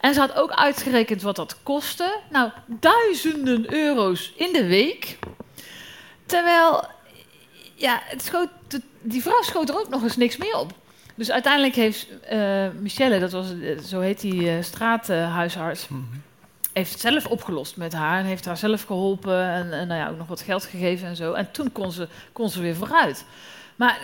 [0.00, 2.20] En ze had ook uitgerekend wat dat kostte.
[2.30, 5.18] Nou, duizenden euro's in de week.
[6.28, 6.84] Terwijl,
[7.74, 8.48] ja, het schoot,
[9.00, 10.72] die vrouw schoot er ook nog eens niks meer op.
[11.14, 16.00] Dus uiteindelijk heeft eh, Michelle, dat was, eh, zo heet die eh, straathuisarts, Mhm.
[16.72, 20.08] heeft het zelf opgelost met haar en heeft haar zelf geholpen en, en nou ja,
[20.08, 21.32] ook nog wat geld gegeven en zo.
[21.32, 23.24] En toen kon ze, kon ze weer vooruit.
[23.76, 23.98] Maar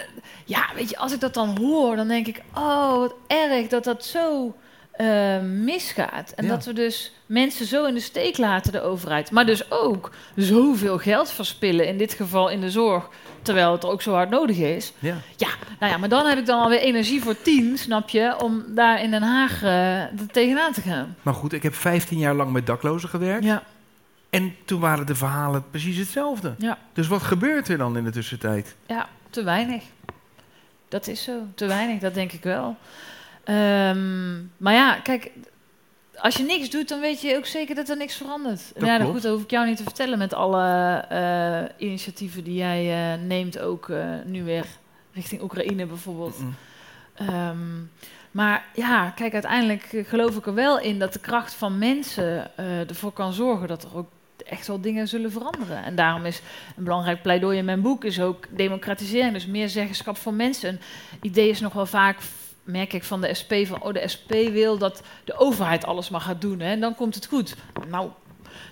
[0.44, 3.84] ja, weet je, als ik dat dan hoor, dan denk ik, oh, wat erg dat
[3.84, 4.54] dat zo
[4.96, 6.30] eh, misgaat.
[6.36, 6.50] En Ja.
[6.50, 9.30] dat we dus mensen zo in de steek laten, de overheid.
[9.30, 13.08] Maar dus ook zoveel geld verspillen, in dit geval in de zorg,
[13.42, 14.92] terwijl het er ook zo hard nodig is.
[14.98, 15.16] Ja.
[15.36, 15.48] Ja,
[15.80, 19.02] nou ja, maar dan heb ik dan alweer energie voor tien, snap je, om daar
[19.02, 20.02] in Den Haag eh,
[20.32, 21.16] tegenaan te gaan.
[21.22, 23.44] Maar goed, ik heb 15 jaar lang met daklozen gewerkt.
[23.44, 23.62] Ja,
[24.30, 26.54] En toen waren de verhalen precies hetzelfde.
[26.58, 26.78] ja.
[26.92, 28.74] Dus wat gebeurt er dan in de tussentijd?
[28.86, 29.82] Ja, te weinig.
[30.88, 32.76] Dat is zo, te weinig, dat denk ik wel.
[33.44, 35.30] Ehm, maar ja, kijk,
[36.18, 38.72] als je niks doet, dan weet je ook zeker dat er niks verandert.
[38.74, 42.44] Dat ja, dat, goed, dat hoef ik jou niet te vertellen met alle eh, initiatieven
[42.44, 44.66] die jij eh, neemt, ook eh, nu weer
[45.12, 46.38] richting Oekraïne bijvoorbeeld.
[46.38, 46.54] Mm.
[47.14, 47.58] Ehm,
[48.30, 52.56] maar ja, kijk, uiteindelijk geloof ik er wel in dat de kracht van mensen
[52.88, 54.08] ervoor kan zorgen dat er ook
[54.46, 55.84] echt wel dingen zullen veranderen.
[55.84, 56.42] En daarom is
[56.76, 60.68] een belangrijk pleidooi in mijn boek is ook democratisering, dus meer zeggenschap van mensen.
[60.68, 60.78] Een
[61.20, 62.18] idee is nog wel vaak,
[62.64, 66.20] merk ik van de SP, van oh, de SP wil dat de overheid alles maar
[66.20, 67.54] gaat doen hè, en dan komt het goed.
[67.88, 68.10] Nou,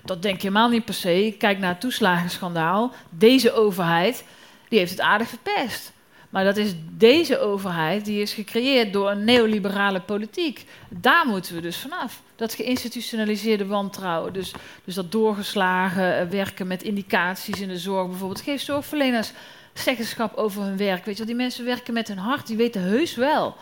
[0.05, 1.35] dat denk je helemaal niet per se.
[1.37, 2.91] Kijk naar het toeslagenschandaal.
[3.09, 4.25] Deze overheid,
[4.69, 5.93] die heeft het aardig verpest.
[6.29, 10.65] Maar dat is deze overheid, die is gecreëerd door een neoliberale politiek.
[10.89, 12.21] Daar moeten we dus vanaf.
[12.35, 14.33] Dat geïnstitutionaliseerde wantrouwen.
[14.33, 14.53] Dus,
[14.83, 18.41] dus dat doorgeslagen eh, werken met indicaties in de zorg bijvoorbeeld.
[18.41, 19.31] Geef zorgverleners
[19.73, 21.05] zeggenschap over hun werk.
[21.05, 22.47] Weet je wel, die mensen werken met hun hart.
[22.47, 23.55] Die weten heus wel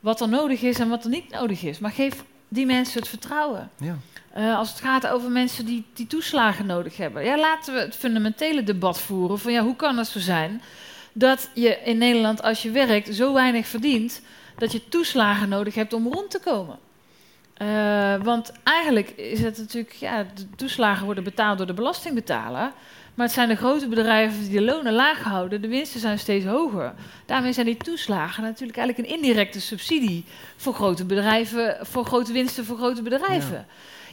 [0.00, 1.78] wat er nodig is en wat er niet nodig is.
[1.78, 3.70] Maar geef die mensen het vertrouwen.
[3.76, 3.96] Ja.
[4.32, 7.24] Eh, als het gaat over mensen die, die toeslagen nodig hebben.
[7.24, 10.62] Ja, laten we het fundamentele debat voeren van ja, hoe kan het zo zijn
[11.12, 14.22] dat je in Nederland als je werkt zo weinig verdient
[14.56, 16.78] dat je toeslagen nodig hebt om rond te komen.
[17.54, 22.72] Eh, want eigenlijk is het natuurlijk, ja, de toeslagen worden betaald door de belastingbetaler.
[23.18, 26.44] Maar het zijn de grote bedrijven die de lonen laag houden, de winsten zijn steeds
[26.44, 26.94] hoger.
[27.26, 30.24] Daarmee zijn die toeslagen natuurlijk eigenlijk een indirecte subsidie
[30.56, 33.66] voor grote bedrijven, voor grote winsten voor grote bedrijven.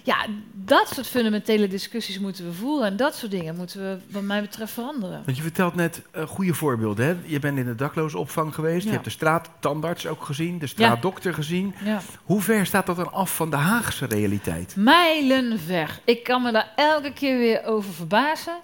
[0.03, 0.25] Ja.
[0.53, 4.41] dat soort fundamentele discussies moeten we voeren en dat soort dingen moeten we, wat mij
[4.41, 5.21] betreft, veranderen.
[5.25, 7.05] Want je vertelt net eh, goede voorbeelden.
[7.05, 7.15] Hè?
[7.23, 8.81] Je bent in de daklozenopvang geweest.
[8.83, 8.85] Ja.
[8.85, 10.59] Je hebt de straattandarts ook gezien.
[10.59, 11.75] De straatdokter gezien.
[11.83, 12.01] Ja.
[12.23, 14.75] Hoe ver staat dat dan af van de Haagse realiteit?
[14.75, 15.99] Mijlenver.
[16.03, 18.55] Ik kan me daar elke keer weer over verbazen.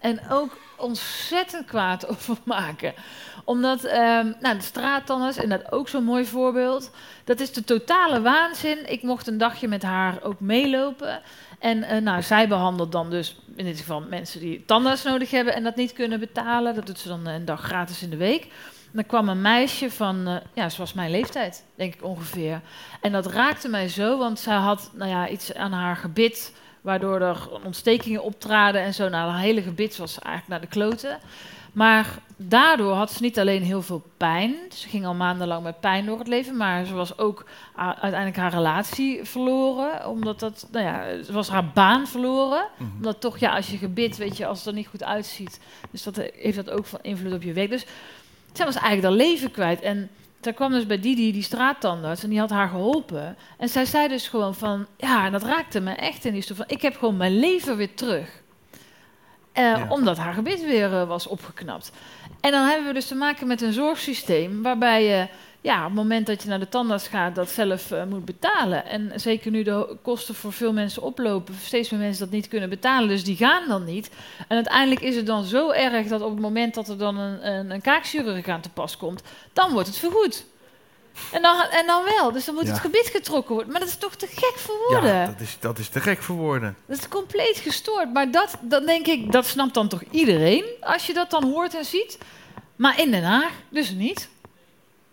[0.00, 2.94] En ook ontzettend kwaad over maken.
[3.44, 6.90] Omdat, ehm, nou, de straattandarts, en dat ook zo'n mooi voorbeeld.
[7.24, 8.90] Dat is de totale waanzin.
[8.90, 11.20] Ik mocht een dagje met haar ook meelopen.
[11.58, 15.54] En eh, nou, zij behandelt dan dus in dit geval mensen die tandarts nodig hebben
[15.54, 16.74] en dat niet kunnen betalen.
[16.74, 18.46] Dat doet ze dan een dag gratis in de week.
[18.92, 22.60] Dan kwam een meisje van, eh, ja, zoals mijn leeftijd, denk ik ongeveer.
[23.00, 27.20] En dat raakte mij zo, want zij had nou ja, iets aan haar gebit, waardoor
[27.20, 29.08] er ontstekingen optraden en zo.
[29.08, 31.18] Nou, haar hele gebit was eigenlijk naar de kloten.
[31.72, 34.54] Maar daardoor had ze niet alleen heel veel pijn.
[34.74, 36.56] Ze ging al maandenlang met pijn door het leven.
[36.56, 40.08] Maar ze was ook uiteindelijk haar relatie verloren.
[40.08, 42.66] Omdat dat, nou ja, ze was haar baan verloren.
[42.76, 42.96] Mhm.
[42.96, 45.60] Omdat toch, ja, als je gebit, weet je, als het er niet goed uitziet.
[45.90, 47.70] Dus dat heeft dat ook van invloed op je werk.
[47.70, 47.86] Dus
[48.52, 49.80] zij was eigenlijk haar leven kwijt.
[49.80, 53.36] En zij kwam dus bij Didi, die straattandarts, en die had haar geholpen.
[53.58, 56.56] En zij zei dus gewoon van, ja, en dat raakte me echt in die stoel
[56.56, 58.28] van, ik heb gewoon mijn leven weer terug.
[59.52, 59.86] eh, Ja.
[59.88, 61.92] omdat haar gebit weer eh, was opgeknapt.
[62.40, 65.26] En dan hebben we dus te maken met een zorgsysteem waarbij je
[65.60, 68.86] ja, op het moment dat je naar de tandarts gaat, dat zelf eh, moet betalen.
[68.86, 72.68] En zeker nu de kosten voor veel mensen oplopen, steeds meer mensen dat niet kunnen
[72.68, 74.10] betalen, dus die gaan dan niet.
[74.48, 77.48] En uiteindelijk is het dan zo erg dat op het moment dat er dan een,
[77.48, 80.44] een, een kaakchirurg aan te pas komt, dan wordt het vergoed.
[81.32, 82.70] En dan, en dan wel, dus dan moet Ja.
[82.70, 83.72] het gebit getrokken worden.
[83.72, 85.14] Maar dat is toch te gek voor woorden?
[85.14, 86.76] Ja, dat is, dat is te gek voor woorden.
[86.86, 88.12] Dat is compleet gestoord.
[88.12, 91.74] Maar dat, dan denk ik, dat snapt dan toch iedereen als je dat dan hoort
[91.74, 92.18] en ziet.
[92.76, 94.28] Maar in Den Haag dus niet.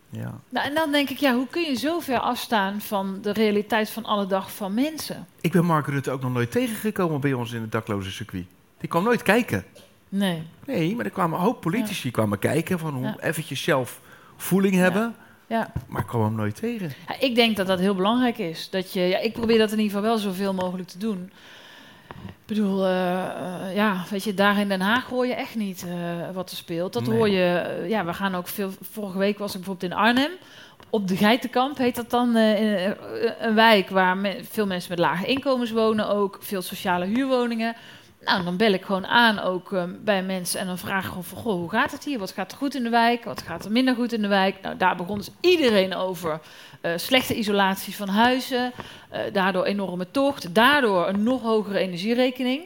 [0.09, 0.39] Ja.
[0.49, 3.89] Nou, en dan denk ik, ja, hoe kun je zo ver afstaan van de realiteit
[3.89, 5.27] van alle dag van mensen?
[5.41, 8.45] Ik ben Mark Rutte ook nog nooit tegengekomen bij ons in het dakloze circuit.
[8.79, 9.63] Die kwam nooit kijken.
[10.09, 10.43] Nee.
[10.65, 13.15] Nee, maar er kwamen een hoop politici kwamen kijken van hoe Ja.
[13.19, 14.01] eventjes zelf
[14.35, 15.15] voeling hebben.
[15.47, 15.71] Ja.
[15.87, 16.93] Maar ik kwam hem nooit tegen.
[17.07, 18.69] Ja, ik denk dat dat heel belangrijk is.
[18.69, 21.31] Dat je, ja, ik probeer dat in ieder geval wel zoveel mogelijk te doen.
[22.25, 25.85] Ik bedoel, eh, eh, ja, weet je, daar in Den Haag hoor je echt niet
[25.87, 25.95] eh,
[26.33, 26.93] wat er speelt.
[26.93, 27.17] Dat Nee.
[27.17, 28.71] hoor je, ja, we gaan ook veel.
[28.91, 30.31] Vorige week was ik bijvoorbeeld in Arnhem.
[30.89, 32.95] Op de Geitenkamp heet dat dan in,
[33.39, 37.75] een wijk waar me- veel mensen met lage inkomens wonen, ook veel sociale huurwoningen.
[38.27, 41.23] Nou, dan bel ik gewoon aan ook eh, bij mensen en dan vraag ik gewoon
[41.23, 42.19] van, goh, hoe gaat het hier?
[42.19, 43.23] Wat gaat er goed in de wijk?
[43.23, 44.61] Wat gaat er minder goed in de wijk?
[44.61, 46.39] Nou, daar begon dus iedereen over.
[46.81, 48.71] Eh, slechte isolatie van huizen,
[49.09, 52.61] eh, daardoor enorme tocht, daardoor een nog hogere energierekening.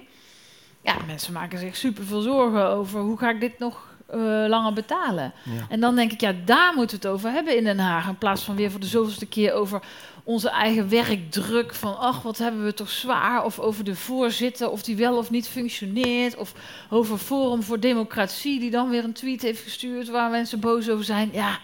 [0.82, 4.74] Ja, mensen maken zich super veel zorgen over hoe ga ik dit nog eh, langer
[4.74, 5.34] betalen.
[5.44, 5.66] Ja.
[5.70, 8.08] En dan denk ik, ja, daar moeten we het over hebben in Den Haag.
[8.08, 9.82] In plaats van weer voor de zoveelste keer over
[10.24, 11.74] onze eigen werkdruk.
[11.76, 13.44] Van, ach, wat hebben we toch zwaar.
[13.44, 16.36] Of over de voorzitter, of die wel of niet functioneert.
[16.36, 16.54] Of
[16.90, 20.10] over Forum voor Democratie, die dan weer een tweet heeft gestuurd...
[20.10, 21.30] waar mensen boos over zijn.
[21.34, 21.60] Ja,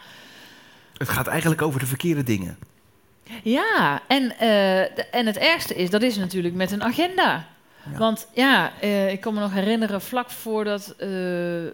[0.98, 2.58] Het gaat eigenlijk over de verkeerde dingen.
[3.44, 4.02] ja.
[4.08, 7.48] En, eh, en het ergste is, dat is natuurlijk met een agenda.
[7.98, 11.10] Want ja, eh, ik kan me nog herinneren, vlak voordat eh,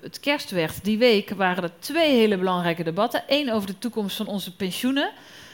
[0.01, 3.23] het kerst werd, die week waren er twee hele belangrijke debatten.
[3.27, 5.11] Eén over de toekomst van onze pensioenen.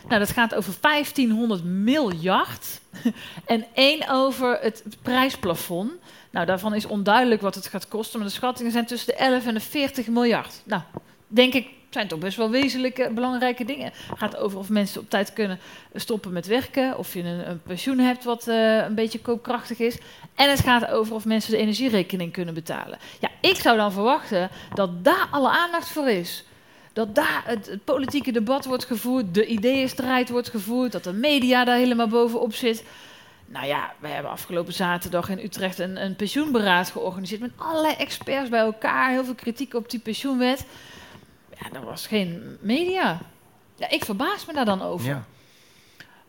[0.07, 2.79] Nou, dat gaat over 1500 miljard.
[3.45, 5.91] en één over het prijsplafond.
[6.29, 9.45] Nou, daarvan is onduidelijk wat het gaat kosten, maar de schattingen zijn tussen de 11
[9.45, 10.61] en de 40 miljard.
[10.65, 10.81] Nou,
[11.27, 13.91] denk ik, zijn toch best wel wezenlijke, belangrijke dingen.
[14.09, 15.59] Het gaat over of mensen op tijd kunnen
[15.93, 19.97] stoppen met werken, of je een, een pensioen hebt wat eh, een beetje koopkrachtig is.
[20.35, 22.97] En het gaat over of mensen de energierekening kunnen betalen.
[23.19, 26.43] Ja, ik zou dan verwachten dat daar alle aandacht voor is.
[26.93, 31.77] Dat daar het, politieke debat wordt gevoerd, de ideeënstrijd wordt gevoerd, dat de media daar
[31.77, 32.83] helemaal bovenop zit.
[33.45, 38.49] Nou ja, we hebben afgelopen zaterdag in Utrecht een, een pensioenberaad georganiseerd met allerlei experts
[38.49, 40.65] bij elkaar, heel veel kritiek op die pensioenwet.
[41.59, 43.21] Ja, er was geen media.
[43.75, 45.07] Ja, ik verbaas me daar dan over.
[45.07, 45.25] Ja.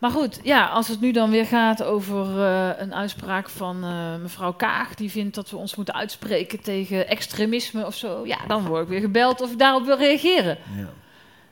[0.01, 4.17] Maar goed, ja, als het nu dan weer gaat over eh, een uitspraak van eh,
[4.17, 8.67] mevrouw Kaag, die vindt dat we ons moeten uitspreken tegen extremisme of zo, ja, dan
[8.67, 10.59] word ik weer gebeld of ik daarop wil reageren.
[10.77, 10.83] Ja.
[10.83, 10.89] Dan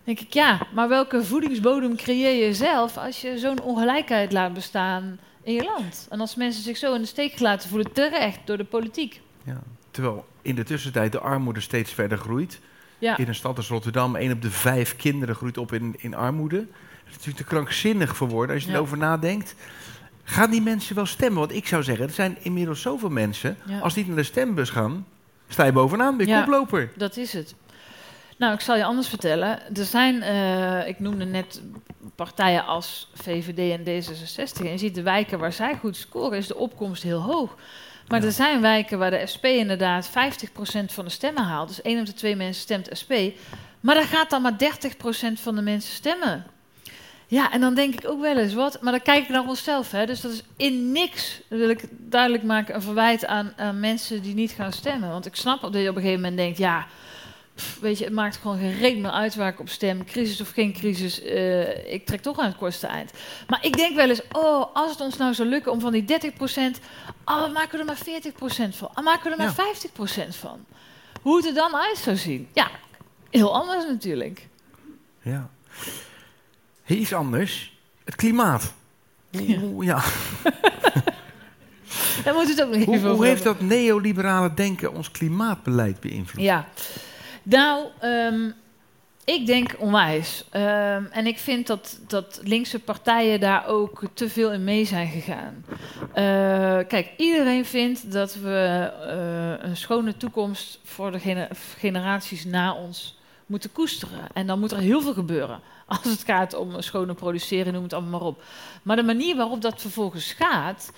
[0.05, 5.19] denk ik, ja, maar welke voedingsbodem creëer je zelf als je zo'n ongelijkheid laat bestaan
[5.43, 6.07] in je land?
[6.11, 9.21] En als mensen zich zo in de steek laten voelen, terecht door de politiek.
[9.45, 9.61] Ja.
[9.91, 12.61] Terwijl in de tussentijd de armoede steeds verder groeit.
[12.99, 16.15] Ja, In een stad als Rotterdam, één op de vijf kinderen groeit op in, in
[16.15, 16.57] armoede.
[16.57, 16.67] Dat
[17.09, 18.77] is natuurlijk te krankzinnig voor woorden als je Ja.
[18.77, 19.55] erover nadenkt.
[20.25, 21.39] Gaan die mensen wel stemmen?
[21.39, 23.57] Want ik zou zeggen, er zijn inmiddels zoveel mensen.
[23.67, 23.79] Ja.
[23.79, 25.07] Als die naar de stembus gaan,
[25.49, 26.41] sta je bovenaan, ben je Ja.
[26.41, 26.91] koploper.
[26.97, 27.55] dat is het.
[28.39, 29.77] Nou, ik zal je anders vertellen.
[29.77, 31.63] Er zijn, eh, ik noemde net
[32.15, 34.65] partijen als VVD en D66.
[34.65, 37.55] En je ziet de wijken waar zij goed scoren, is de opkomst heel hoog.
[38.09, 38.27] Maar Ja.
[38.27, 41.69] er zijn wijken waar de SP inderdaad 50% van de stemmen haalt.
[41.69, 43.13] Dus één op de twee mensen stemt SP.
[43.81, 46.47] Maar daar gaat dan maar 30% van de mensen stemmen.
[47.27, 48.81] Ja, en dan denk ik ook wel eens wat.
[48.83, 49.91] Maar dan kijk ik naar onszelf.
[49.91, 50.07] Hè.
[50.07, 54.35] Dus dat is in niks, wil ik duidelijk maken, een verwijt aan, aan mensen die
[54.35, 55.11] niet gaan stemmen.
[55.11, 56.87] Want ik snap dat je op een gegeven moment denkt, ja,
[57.81, 60.05] weet je, het maakt gewoon geen reet meer uit waar ik op stem.
[60.05, 63.11] Crisis of geen crisis, eh, ik trek toch aan het kortste eind.
[63.49, 66.05] Maar ik denk wel eens, oh, als het ons nou zou lukken om van die
[66.05, 66.79] 30%,
[67.25, 68.91] oh, we maken we er maar 40% van.
[68.95, 69.75] Ah, maken we er maar Ja.
[70.29, 70.65] 50% van.
[71.23, 72.49] Hoe het er dan uit zou zien.
[72.53, 72.71] Ja,
[73.31, 74.47] heel anders natuurlijk.
[75.23, 75.51] Ja.
[76.83, 77.77] Hey, iets anders.
[78.05, 78.73] Het klimaat.
[79.33, 80.03] Hoe, Ja.
[80.45, 80.51] ja.
[82.25, 86.43] Daar we het ook nog Hoe, over hoe heeft dat neoliberale denken ons klimaatbeleid beïnvloed?
[86.45, 86.69] Ja,
[87.49, 88.51] nou, ehm,
[89.25, 90.45] ik denk onwijs.
[90.51, 95.09] Ehm, en ik vind dat, dat linkse partijen daar ook te veel in mee zijn
[95.09, 95.65] gegaan.
[96.13, 102.75] Eh, kijk, iedereen vindt dat we eh, een schone toekomst voor de gener- generaties na
[102.75, 104.27] ons moeten koesteren.
[104.35, 105.61] En dan moet er heel veel gebeuren.
[106.03, 108.43] Als het gaat om schone produceren, noem het allemaal maar op.
[108.83, 110.93] Maar de manier waarop dat vervolgens gaat,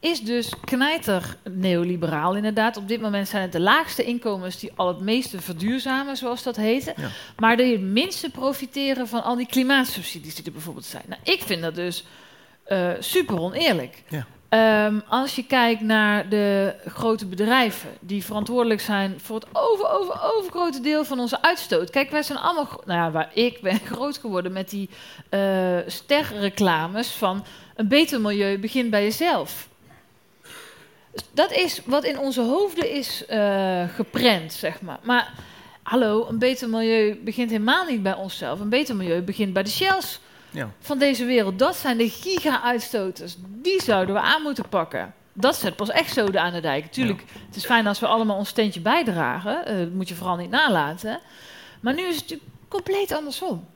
[0.00, 2.76] is dus knijter neoliberaal inderdaad.
[2.76, 6.56] Op dit moment zijn het de laagste inkomens die al het meeste verduurzamen, zoals dat
[6.56, 6.84] heet.
[6.96, 7.08] Ja.
[7.36, 11.04] Maar die het minste profiteren van al die klimaatsubsidies die er bijvoorbeeld zijn.
[11.06, 12.04] Nou, ik vind dat dus
[12.64, 14.02] eh, super oneerlijk.
[14.08, 14.26] Ja.
[14.52, 20.20] Ehm, als je kijkt naar de grote bedrijven die verantwoordelijk zijn voor het over, over,
[20.22, 21.90] overgrote deel van onze uitstoot.
[21.90, 24.88] Kijk, wij zijn allemaal, nou ja, waar ik ben groot geworden met die
[25.28, 27.44] eh sterreclames van
[27.76, 29.68] een beter milieu begint bij jezelf.
[31.30, 34.98] Dat is wat in onze hoofden is eh, geprent, zeg maar.
[35.02, 35.32] Maar
[35.82, 38.60] hallo, een beter milieu begint helemaal niet bij onszelf.
[38.60, 40.20] Een beter milieu begint bij de shells
[40.52, 40.70] Ja.
[40.80, 41.58] van deze wereld.
[41.58, 43.36] Dat zijn de giga-uitstoters.
[43.38, 45.14] Die zouden we aan moeten pakken.
[45.32, 46.92] Dat zet pas echt zoden aan de dijk.
[46.92, 49.66] Tuurlijk, het is fijn als we allemaal ons steentje bijdragen.
[49.66, 51.20] Eh, dat moet je vooral niet nalaten.
[51.80, 53.66] Maar nu is het natuurlijk compleet andersom.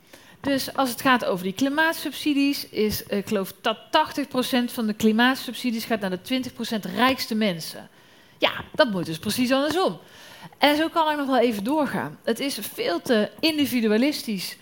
[0.41, 4.95] Dus als het gaat over die klimaatsubsidies, is eh, ik geloof dat 80% van de
[4.95, 6.51] klimaatsubsidies gaat naar de
[6.89, 7.89] 20% rijkste mensen.
[8.39, 9.99] Ja, dat moet dus precies andersom.
[10.59, 12.19] En zo kan ik nog wel even doorgaan.
[12.25, 14.57] Het is veel te individualistisch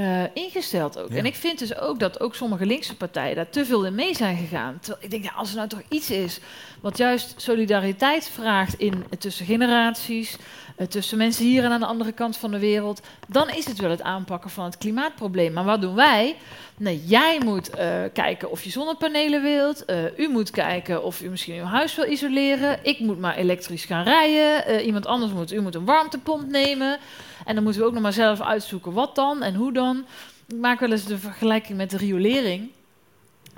[0.00, 1.10] eh, ingesteld ook.
[1.10, 1.16] Ja.
[1.16, 4.14] En ik vind dus ook dat ook sommige linkse partijen daar te veel in mee
[4.16, 4.78] zijn gegaan.
[4.80, 6.40] Terwijl ik denk, ja, als er nou toch iets is
[6.80, 10.36] wat juist solidariteit vraagt in, tussen generaties,
[10.76, 13.78] eh, tussen mensen hier en aan de andere kant van de wereld, dan is het
[13.78, 15.52] wel het aanpakken van het klimaatprobleem.
[15.52, 16.36] Maar wat doen wij?
[16.76, 19.84] Nee, jij moet eh, kijken of je zonnepanelen wilt.
[19.84, 22.78] eh, u moet kijken of u misschien uw huis wil isoleren.
[22.82, 24.64] Ik moet maar elektrisch gaan rijden.
[24.66, 26.98] eh, iemand anders moet, u moet een warmtepomp nemen.
[27.44, 30.06] En dan moeten we ook nog maar zelf uitzoeken wat dan en hoe dan.
[30.46, 32.70] Ik maak wel eens de vergelijking met de riolering.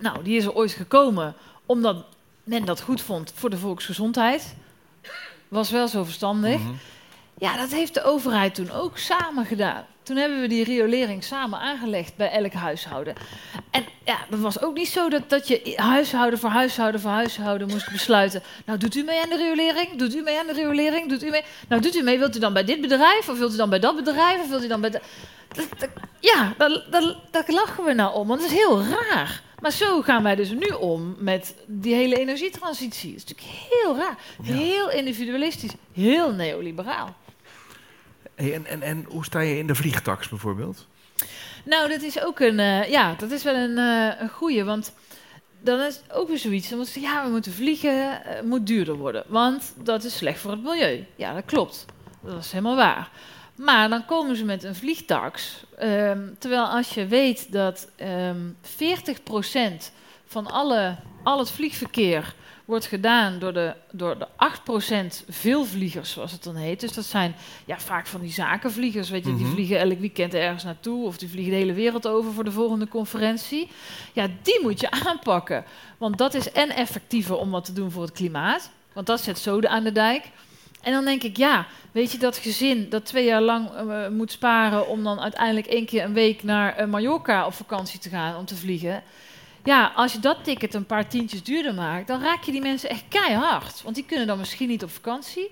[0.01, 1.35] Nou, die is er ooit gekomen
[1.67, 2.05] omdat
[2.45, 4.57] men dat goed vond voor de volksgezondheid.
[5.49, 6.61] Was wel zo verstandig.
[6.61, 6.73] Mhm.
[7.39, 9.85] Ja, dat heeft de overheid toen ook samen gedaan.
[10.03, 13.15] Toen hebben we die riolering samen aangelegd bij elk huishouden.
[13.71, 17.69] En ja, dat was ook niet zo dat, dat je huishouden voor huishouden voor huishouden
[17.69, 18.43] moest besluiten.
[18.67, 19.97] Nou, doet u mee aan de riolering?
[19.97, 21.09] Doet u mee aan de riolering?
[21.09, 21.43] Doet u mee?
[21.69, 22.19] Nou, doet u mee?
[22.19, 23.29] Wilt u dan bij dit bedrijf?
[23.29, 24.41] Of wilt u dan bij dat bedrijf?
[24.41, 24.91] Of wilt u dan bij...
[24.91, 25.01] Dat,
[25.79, 25.89] dat-
[26.21, 26.55] ja,
[27.31, 29.43] daar, lachen we nou om, want dat is heel raar.
[29.61, 33.13] Maar zo gaan wij dus nu om met die hele energietransitie.
[33.13, 34.17] Dat is natuurlijk heel raar.
[34.43, 35.71] Heel individualistisch.
[35.93, 37.15] Heel neoliberaal.
[38.51, 40.87] En, en, en hoe sta je in de vliegtax bijvoorbeeld?
[41.65, 44.93] Nou, dat is ook een, eh, ja, dat is wel een, eh een goeie, want
[45.61, 46.69] dan is ook weer zoiets.
[46.69, 50.41] Dan moeten ze, ja, we moeten vliegen, eh, moet duurder worden, want dat is slecht
[50.41, 51.07] voor het milieu.
[51.17, 51.85] Ja, dat klopt.
[52.21, 53.11] Dat is helemaal waar.
[53.55, 55.65] Maar dan komen ze met een vliegtax.
[55.79, 59.93] ehm, terwijl als je weet dat ehm 40%
[60.27, 64.27] van alle, al het vliegverkeer wordt gedaan door de, door de
[65.23, 66.81] 8% veelvliegers, zoals het dan heet.
[66.81, 69.53] Dus dat zijn ja, vaak van die zakenvliegers, weet je, die Mhm.
[69.55, 72.89] vliegen elk weekend ergens naartoe of die vliegen de hele wereld over voor de volgende
[72.89, 73.69] conferentie.
[74.13, 75.65] Ja, die moet je aanpakken.
[75.99, 79.39] Want dat is en effectiever om wat te doen voor het klimaat, want dat zet
[79.39, 80.25] zoden aan de dijk.
[80.83, 84.33] En dan denk ik, ja, weet je, dat gezin dat twee jaar lang eh, moet
[84.33, 88.37] sparen om dan uiteindelijk één keer een week naar eh, Mallorca op vakantie te gaan
[88.37, 89.03] om te vliegen.
[89.65, 92.89] Ja, als je dat ticket een paar tientjes duurder maakt, dan raak je die mensen
[92.89, 93.83] echt keihard.
[93.83, 95.51] Want die kunnen dan misschien niet op vakantie.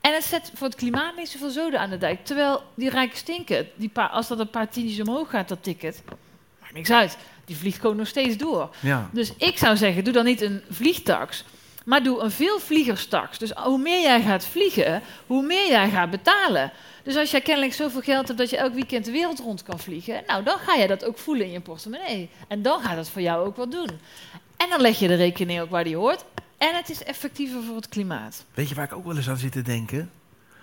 [0.00, 2.24] En het zet voor het klimaat niet zoveel zoden aan de dijk.
[2.24, 6.02] Terwijl die rijke stinken, die paar, als dat een paar tientjes omhoog gaat, dat ticket,
[6.60, 7.16] maakt niks uit.
[7.44, 8.74] Die vliegt gewoon nog steeds door.
[8.80, 9.08] Ja.
[9.12, 11.44] Dus ik zou zeggen, doe dan niet een vliegtax,
[11.88, 13.38] maar doe een veelvliegerstax.
[13.38, 16.72] Dus hoe meer jij gaat vliegen, hoe meer jij gaat betalen.
[17.02, 19.78] Dus als jij kennelijk zoveel geld hebt dat je elk weekend de wereld rond kan
[19.78, 22.30] vliegen, nou dan ga je dat ook voelen in je portemonnee.
[22.48, 23.88] En dan gaat het voor jou ook wat doen.
[24.56, 26.24] En dan leg je de rekening ook waar die hoort.
[26.58, 28.44] En het is effectiever voor het klimaat.
[28.54, 30.10] Weet je waar ik ook wel eens aan zit te denken?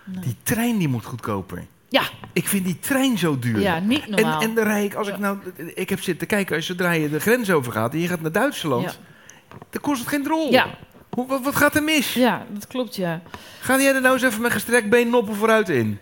[0.03, 1.65] Die trein die moet goedkoper.
[1.89, 3.59] Ja, Ik vind die trein zo duur.
[3.59, 4.41] ja, niet en, normaal.
[4.41, 5.37] en dan rij ik, als ik nou,
[5.75, 8.83] ik heb zitten kijken, als zodra je de grens overgaat en je gaat naar Duitsland,
[8.83, 9.57] Ja.
[9.69, 10.51] dan kost het geen drol.
[10.51, 10.77] ja,
[11.15, 12.13] Hoe, wat, wat gaat er mis?
[12.13, 13.21] ja, dat klopt, ja.
[13.59, 15.99] Ga jij er nou eens even met gestrekt been noppen vooruit in?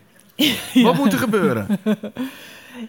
[0.73, 1.67] Wat moet er gebeuren?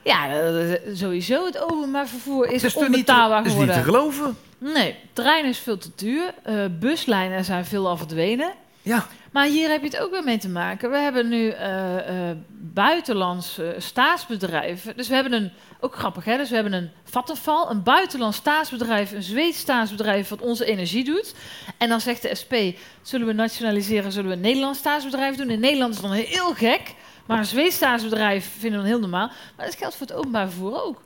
[0.03, 3.85] Ja, eh, sowieso het openbaar vervoer is is onbetaalbaar het is niet geworden.
[3.85, 4.37] te geloven?
[4.59, 6.35] Nee, trein is veel te duur.
[6.43, 8.53] Eh, buslijnen zijn veel al verdwenen.
[8.85, 10.91] Ja, Maar hier heb je het ook weer mee te maken.
[10.91, 12.37] We hebben nu eh eh
[12.75, 14.97] buitenlandse staatsbedrijven.
[14.97, 19.13] Dus we hebben een, ook grappig hè, dus we hebben een Vattenfall, een buitenlands staatsbedrijf,
[19.13, 21.35] een Zweeds staatsbedrijf wat onze energie doet.
[21.79, 22.55] En dan zegt de SP,
[23.03, 25.51] zullen we nationaliseren, zullen we een Nederlands staatsbedrijf doen?
[25.51, 26.95] In Nederland is dan heel gek,
[27.27, 29.31] maar een Zweeds staatsbedrijf vinden we dan heel normaal.
[29.57, 31.03] Maar dat geldt voor het openbaar vervoer ook.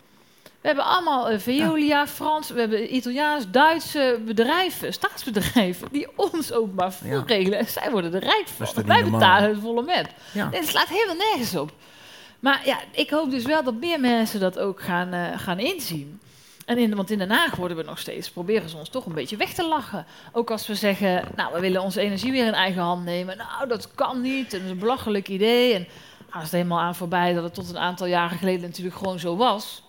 [0.60, 6.92] We hebben allemaal eh, Veolia, Frans, we hebben Italiaans, Duitse bedrijven, staatsbedrijven, die ons openbaar
[6.92, 7.22] vervoer Ja.
[7.26, 7.58] regelen.
[7.58, 8.84] En zij worden er rijk van.
[8.86, 10.08] Wij betalen het volle met.
[10.32, 10.48] ja.
[10.48, 11.70] Nee, het slaat helemaal nergens op.
[12.40, 16.20] Maar ja, ik hoop dus wel dat meer mensen dat ook gaan, eh, gaan inzien.
[16.66, 19.14] En in, want in Den Haag worden we nog steeds, proberen ze ons toch een
[19.14, 20.06] beetje weg te lachen.
[20.32, 23.36] Ook als we zeggen, nou, we willen onze energie weer in eigen hand nemen.
[23.36, 25.74] Nou, dat kan niet, dat is een belachelijk idee.
[25.74, 25.86] En
[26.20, 29.18] gaan ze het helemaal aan voorbij dat het tot een aantal jaren geleden natuurlijk gewoon
[29.18, 29.82] zo was.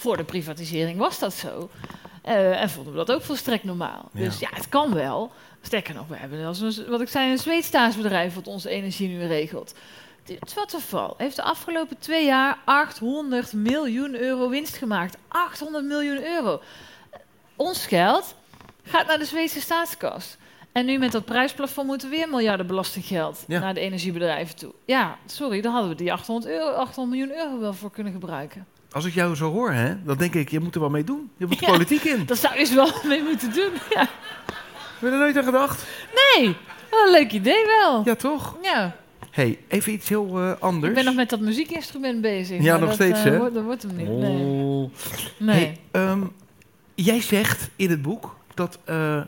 [0.00, 1.70] Voor de privatisering was dat zo.
[2.22, 4.08] Eh, en vonden we dat ook volstrekt normaal.
[4.12, 4.20] Ja.
[4.24, 5.32] Dus ja, het kan wel.
[5.62, 9.08] Sterker nog, we hebben als een, wat ik zei, een Zweeds staatsbedrijf wat onze energie
[9.08, 9.74] nu regelt.
[10.40, 15.16] Vattenfall heeft de afgelopen twee jaar 800 miljoen euro winst gemaakt.
[15.28, 16.60] 800 miljoen euro.
[17.56, 18.34] Ons geld
[18.82, 20.36] gaat naar de Zweedse staatskas.
[20.72, 23.60] En nu met dat prijsplafond moeten weer miljarden belastinggeld Ja.
[23.60, 24.72] naar de energiebedrijven toe.
[24.84, 28.66] Ja, sorry, daar hadden we die 800, euro, 800 miljoen euro wel voor kunnen gebruiken.
[28.92, 31.30] Als ik jou zo hoor, hè, dan denk ik, je moet er wel mee doen.
[31.36, 32.26] Je moet de politiek in.
[32.26, 33.70] Dat zou je eens wel mee moeten doen.
[33.94, 34.08] Ja.
[34.98, 35.86] Heb je er nooit aan gedacht?
[36.14, 36.56] Nee,
[36.90, 38.02] wel een leuk idee wel.
[38.04, 38.56] Ja, toch?
[38.62, 38.96] Ja,
[39.30, 40.88] hey, even iets heel eh, anders.
[40.88, 42.62] ik ben nog met dat muziekinstrument bezig.
[42.62, 43.38] Ja, maar nog dat, steeds, eh, hè?
[43.38, 44.08] wordt- dat wordt hem niet.
[44.08, 44.44] Nee.
[44.44, 44.90] Oh.
[45.38, 45.56] nee.
[45.56, 46.22] Hey, ehm,
[46.94, 49.20] jij zegt in het boek dat, eh,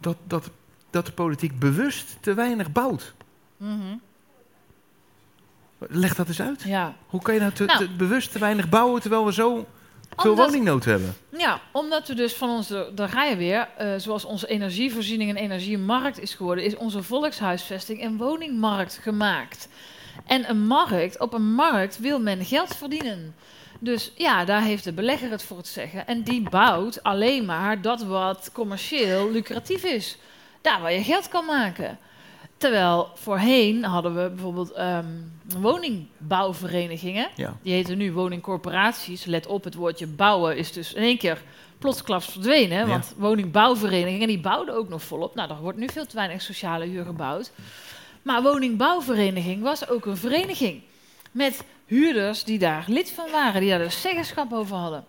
[0.00, 0.50] dat, dat,
[0.90, 3.14] dat de politiek bewust te weinig bouwt.
[3.56, 3.72] Mhm.
[5.88, 6.62] Leg dat eens uit.
[6.62, 6.94] Ja.
[7.06, 7.78] Hoe kan je nou, te, Nou.
[7.78, 9.66] te- bewust te weinig bouwen terwijl we zo
[10.16, 11.14] veel Omdat- woningnood hebben?
[11.36, 15.36] Ja, omdat we dus van onze, daar ga je weer, eh, zoals onze energievoorziening een
[15.36, 19.68] energiemarkt is geworden, is onze volkshuisvesting een woningmarkt gemaakt.
[20.26, 23.34] En een markt, op een markt wil men geld verdienen.
[23.80, 26.06] Dus ja, daar heeft de belegger het voor het zeggen.
[26.06, 30.18] En die bouwt alleen maar dat wat commercieel lucratief is.
[30.60, 31.98] Daar waar je geld kan maken.
[32.64, 35.06] Terwijl voorheen hadden we bijvoorbeeld ehm,
[35.58, 37.28] woningbouwverenigingen.
[37.36, 37.56] Ja.
[37.62, 39.24] Die heten nu woningcorporaties.
[39.24, 41.42] Let op, het woordje bouwen is dus in één keer
[41.78, 42.78] plotsklaps verdwenen.
[42.78, 45.34] hè, Want woningbouwverenigingen, die bouwden ook nog volop.
[45.34, 47.52] Nou, er wordt nu veel te weinig sociale huur gebouwd.
[48.22, 50.82] Maar woningbouwvereniging was ook een vereniging.
[51.30, 55.04] Met huurders die daar lid van waren, die daar dus zeggenschap over hadden.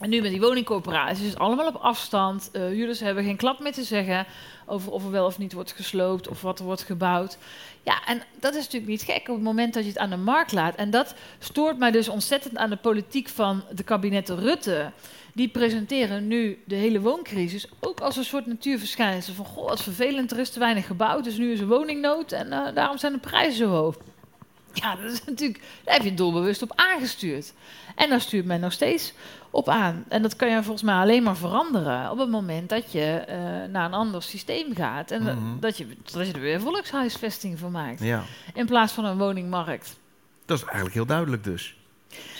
[0.00, 2.50] En nu met die woningcorporaties is het allemaal op afstand.
[2.52, 4.26] Eh, huurders hebben geen klap meer te zeggen
[4.66, 7.38] over of er wel of niet wordt gesloopt of wat er wordt gebouwd.
[7.82, 10.16] Ja, en dat is natuurlijk niet gek op het moment dat je het aan de
[10.16, 10.74] markt laat.
[10.74, 14.92] En dat stoort mij dus ontzettend aan de politiek van de kabinetten Rutte.
[15.32, 19.34] Die presenteren nu de hele wooncrisis ook als een soort natuurverschijnsel.
[19.34, 22.52] Van goh, wat vervelend, er is te weinig gebouwd, dus nu is er woningnood en
[22.52, 23.96] eh, daarom zijn de prijzen zo hoog.
[24.82, 27.52] Ja, dat is natuurlijk, daar heb je doelbewust op aangestuurd.
[27.94, 29.12] En daar stuurt men nog steeds
[29.50, 30.04] op aan.
[30.08, 33.36] En dat kan je volgens mij alleen maar veranderen op het moment dat je eh,
[33.70, 35.10] naar een ander systeem gaat.
[35.10, 35.58] En dat- Mhm.
[35.60, 38.00] dat, je, dat je er weer volkshuisvesting van maakt.
[38.00, 38.22] ja,
[38.54, 39.96] In plaats van een woningmarkt.
[40.46, 41.76] dat is eigenlijk heel duidelijk dus.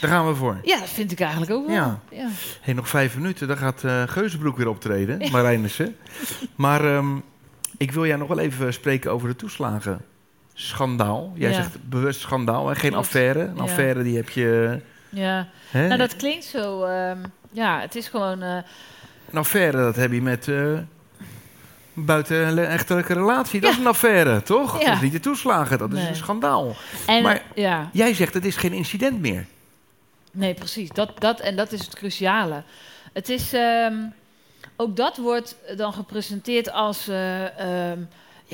[0.01, 0.59] Daar gaan we voor.
[0.63, 1.75] Ja, dat vind ik eigenlijk ook wel.
[1.75, 2.01] Ja.
[2.11, 2.29] Ja.
[2.61, 5.97] Hey, nog vijf minuten, dan gaat eh Geuzenbroek weer optreden, Marijnissen.
[6.55, 7.17] Maar ehm,
[7.77, 10.05] ik wil jij nog wel even spreken over de toeslagen.
[10.55, 11.33] Schandaal.
[11.35, 11.55] Jij Ja.
[11.57, 13.07] zegt bewust schandaal en geen Klopt.
[13.07, 13.41] affaire.
[13.41, 13.63] Een Ja.
[13.63, 14.81] affaire die heb je...
[15.09, 15.49] ja.
[15.71, 15.87] Hè?
[15.87, 16.83] Nou, dat klinkt zo.
[16.85, 17.19] ehm,
[17.53, 18.43] ja, het is gewoon.
[18.43, 18.57] eh,
[19.31, 20.79] Een affaire, dat heb je met eh
[21.93, 23.61] buiten een echtelijke relatie.
[23.61, 23.77] Dat Ja.
[23.77, 24.79] is een affaire, toch?
[24.81, 24.85] Ja.
[24.87, 26.75] Dat is niet de toeslagen, dat is een schandaal.
[27.07, 27.43] en Maar-
[27.93, 29.47] Jij zegt het is geen incident meer.
[30.33, 30.89] nee, precies.
[30.91, 32.63] Dat, dat, en dat is het cruciale.
[33.13, 33.53] Het is.
[33.53, 33.95] ehm,
[34.77, 37.09] ook dat wordt dan gepresenteerd als.
[37.09, 37.99] eh, ehm,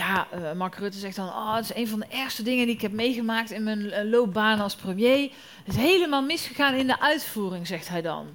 [0.00, 2.74] ja, eh, Mark Rutte zegt dan: Oh, het is een van de ergste dingen die
[2.74, 5.30] ik heb meegemaakt in mijn eh, loopbaan als premier.
[5.64, 8.26] Het is helemaal misgegaan in de uitvoering, zegt hij dan.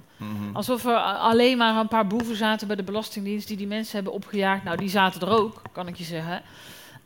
[0.52, 4.12] Alsof er alleen maar een paar boeven zaten bij de Belastingdienst die die mensen hebben
[4.12, 4.64] opgejaagd.
[4.64, 6.42] Nou, die zaten er ook, kan ik je zeggen.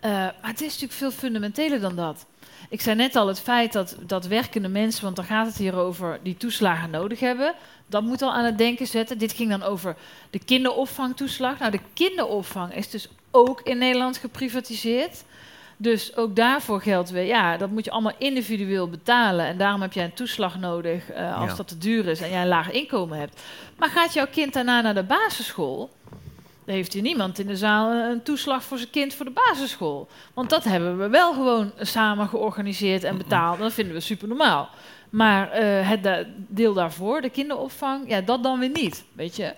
[0.00, 2.26] Eh, maar het is natuurlijk veel fundamenteler dan dat.
[2.68, 5.76] Ik zei net al, het feit dat, dat werkende mensen, want daar gaat het hier
[5.76, 7.54] over, die toeslagen nodig hebben.
[7.86, 9.18] Dat moet al aan het denken zetten.
[9.18, 9.96] Dit ging dan over
[10.30, 11.58] de kinderopvangtoeslag.
[11.58, 15.24] Nou, de kinderopvang is dus ook in Nederland geprivatiseerd.
[15.76, 19.46] Dus ook daarvoor geldt weer, ja, dat moet je allemaal individueel betalen.
[19.46, 21.56] En daarom heb jij een toeslag nodig eh, als Ja.
[21.56, 23.40] dat te duur is en jij een laag inkomen hebt.
[23.76, 25.90] Maar gaat jouw kind daarna naar de basisschool?
[26.70, 30.08] Heeft hier niemand in de zaal een toeslag voor zijn kind voor de basisschool.
[30.34, 33.58] Want dat hebben we wel gewoon samen georganiseerd en betaald.
[33.58, 34.68] Dat vinden we super normaal.
[35.10, 39.04] Maar eh, het deel daarvoor, de kinderopvang, ja, dat dan weer niet.
[39.12, 39.54] Weet je?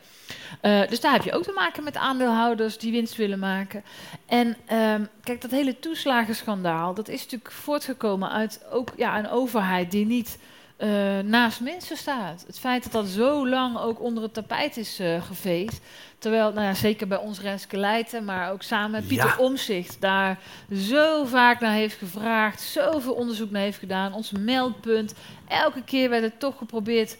[0.60, 3.84] Eh, dus daar heb je ook te maken met aandeelhouders die winst willen maken.
[4.26, 9.90] En ehm, kijk, dat hele toeslagenschandaal, dat is natuurlijk voortgekomen uit ook ja, een overheid
[9.90, 10.38] die niet
[10.76, 10.88] eh,
[11.24, 12.44] naast mensen staat.
[12.46, 15.80] Het feit dat dat zo lang ook onder het tapijt is eh geveegd.
[16.18, 19.36] Terwijl, nou ja, zeker bij ons Renske Leijten, maar ook samen met Pieter Ja.
[19.38, 20.38] Omzicht daar
[20.74, 25.14] zo vaak naar heeft gevraagd, zoveel onderzoek naar heeft gedaan, ons meldpunt.
[25.48, 27.16] Elke keer werd het toch geprobeerd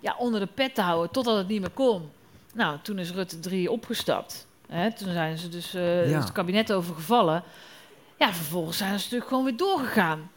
[0.00, 2.10] ja, onder de pet te houden, totdat het niet meer kon.
[2.54, 4.46] Nou, toen is Rutte 3 opgestapt.
[4.68, 6.18] Hè, toen zijn ze dus eh, Ja.
[6.18, 7.42] het kabinet overgevallen.
[8.18, 10.30] Ja, vervolgens zijn ze natuurlijk gewoon weer doorgegaan.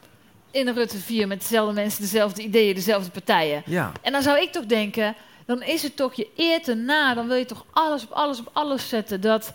[0.51, 3.63] In een Rutte 4 met dezelfde mensen, dezelfde ideeën, dezelfde partijen.
[3.65, 3.91] Ja.
[4.01, 7.27] En dan zou ik toch denken, dan is het toch je eer te na, dan
[7.27, 9.53] wil je toch alles op alles op alles zetten dat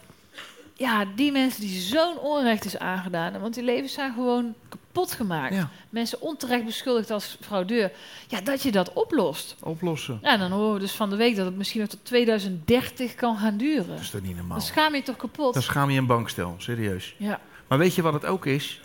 [0.74, 5.54] ja, die mensen die zo'n onrecht is aangedaan, want die levens zijn gewoon kapot gemaakt.
[5.54, 5.70] ja.
[5.90, 7.90] Mensen onterecht beschuldigd als fraudeur,
[8.28, 9.56] ja, dat je dat oplost.
[9.60, 10.18] Oplossen.
[10.22, 13.36] Ja, dan horen we dus van de week dat het misschien nog tot 2030 kan
[13.36, 13.88] gaan duren.
[13.88, 14.58] Dat is toch niet normaal?
[14.58, 15.54] Dan schaam je je toch kapot.
[15.54, 17.14] Dan schaam je een bankstel, serieus.
[17.16, 17.40] Ja.
[17.66, 18.80] Maar weet je wat het ook is?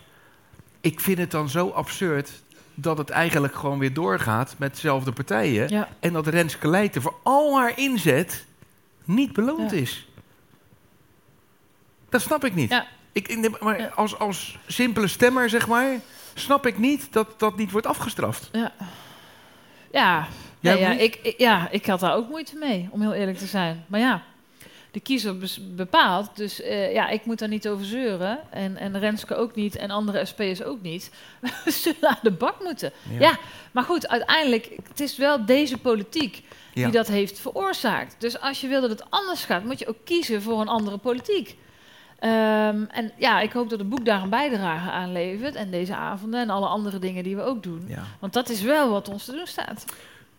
[0.82, 2.32] Ik vind het dan zo absurd
[2.74, 5.70] dat het eigenlijk gewoon weer doorgaat met dezelfde partijen.
[5.70, 5.88] Ja.
[6.00, 8.46] En dat Renske Leijten voor al haar inzet
[9.04, 9.78] niet beloond Ja.
[9.78, 10.08] is.
[12.10, 12.70] Dat snap ik niet.
[12.70, 12.86] Ja.
[13.12, 15.88] Ik, ik- maar als, als simpele stemmer, zeg maar,
[16.34, 18.50] snap ik niet dat dat niet wordt afgestraft.
[18.52, 18.72] Ja.
[19.92, 20.28] Ja.
[20.60, 23.86] Ja, ik- ja, ik had daar ook moeite mee, om heel eerlijk te zijn.
[23.88, 24.24] Maar ja,
[24.92, 25.36] de kiezer
[25.76, 26.30] bepaalt.
[26.36, 28.40] Dus eh, ja, ik moet daar niet over zeuren.
[28.50, 29.76] En, en Renske ook niet.
[29.76, 31.12] En andere SP'ers ook niet.
[31.66, 32.92] We zullen aan de bak moeten.
[33.20, 33.38] Ja.
[33.72, 36.84] maar goed, uiteindelijk, het is wel deze politiek Ja.
[36.84, 38.16] die dat heeft veroorzaakt.
[38.18, 40.98] Dus als je wil dat het anders gaat, moet je ook kiezen voor een andere
[40.98, 41.58] politiek.
[42.20, 45.56] Ehm, en ja, ik hoop dat het boek daar een bijdrage aan levert.
[45.56, 47.86] En deze avonden en alle andere dingen die we ook doen.
[47.88, 48.04] Ja.
[48.20, 49.86] Want dat is wel wat ons te doen staat.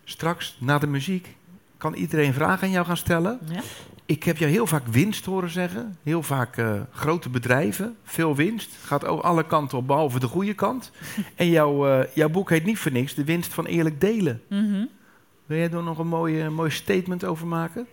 [0.04, 1.36] Straks, na de muziek,
[1.82, 3.38] kan iedereen vragen aan jou gaan stellen.
[3.52, 3.60] Ja.
[4.06, 5.96] Ik heb jou heel vaak winst horen zeggen.
[6.02, 8.70] Heel vaak eh, grote bedrijven, veel winst.
[8.84, 10.90] Gaat ook alle kanten op, behalve de goede kant.
[11.34, 14.42] en jouw, eh, jouw boek heet niet voor niks De winst van eerlijk delen.
[14.48, 14.84] Mhm.
[15.46, 17.86] Wil jij daar nog een mooi, eh, mooi statement over maken?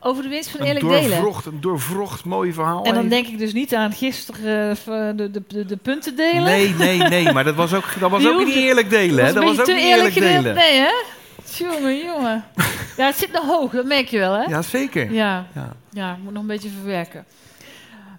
[0.00, 1.10] Over de winst van Een eerlijk delen.
[1.10, 2.84] doorvrocht, een doorvrocht mooi verhaal.
[2.84, 4.76] En dan denk ik dus niet aan gisteren eh,
[5.16, 6.42] de, de, de, punten delen.
[6.42, 9.24] Nee, nee, nee, maar dat was ook, dat was ook niet eerlijk delen.
[9.24, 9.32] hè?
[9.32, 10.54] was Dat een was ook niet eerlijk eerlijk delen.
[10.54, 10.92] Nee, hè?
[11.58, 12.44] Jongen, jongen.
[12.96, 14.42] Ja, het zit nog hoog, dat merk je wel, hè?
[14.44, 15.12] Ja, zeker.
[15.12, 15.76] Ja, Ja.
[15.90, 17.24] ja, moet nog een beetje verwerken.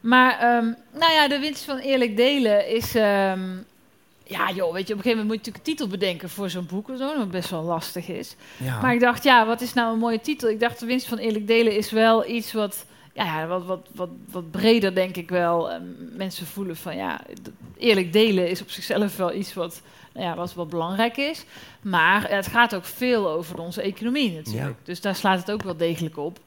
[0.02, 0.66] Maar, ehm,
[1.00, 2.96] nou ja, de winst van eerlijk delen is...
[2.96, 3.42] ehm,
[4.26, 6.50] ja, joh, weet je, op een gegeven moment moet je natuurlijk een titel bedenken voor
[6.50, 8.36] zo'n boek of zo, wat best wel lastig is.
[8.58, 8.82] Ja.
[8.82, 10.50] Maar ik dacht, ja, wat is nou een mooie titel?
[10.50, 14.10] Ik dacht, de winst van eerlijk delen is wel iets wat, ja, wat, wat, wat,
[14.32, 15.72] wat breder, denk ik wel.
[15.72, 15.82] Ehm,
[16.16, 17.22] mensen voelen van, ja,
[17.78, 19.82] eerlijk delen is op zichzelf wel iets wat,
[20.14, 21.46] ja, wat, wat belangrijk is.
[21.82, 24.78] Maar het gaat ook veel over onze economie natuurlijk.
[24.84, 26.40] Dus daar slaat het ook wel degelijk op.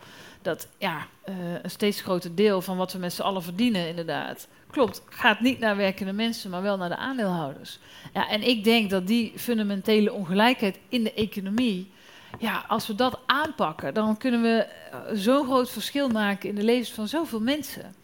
[0.42, 4.48] Dat ja, eh, een steeds groter deel van wat we met z'n allen verdienen, inderdaad.
[4.70, 7.78] Klopt, gaat niet naar werkende mensen, maar wel naar de aandeelhouders.
[8.12, 11.90] Ja, en ik denk dat die fundamentele ongelijkheid in de economie,
[12.38, 16.64] ja, als we dat aanpakken, dan kunnen we eh, zo'n groot verschil maken in de
[16.64, 17.94] levens van zoveel mensen.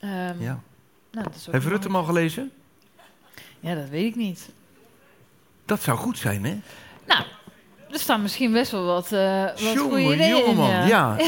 [0.00, 0.60] Ehm, ja.
[1.10, 2.50] nou, dat is ook Heeft Rutte hem al gelezen?
[3.60, 4.50] Ja, dat weet ik niet.
[5.70, 6.58] Dat zou goed zijn, hè?
[7.06, 7.22] Nou,
[7.92, 10.56] er staan misschien best wel wat, eh wat goede ideeën in.
[10.56, 10.86] ja.
[10.86, 11.16] ja.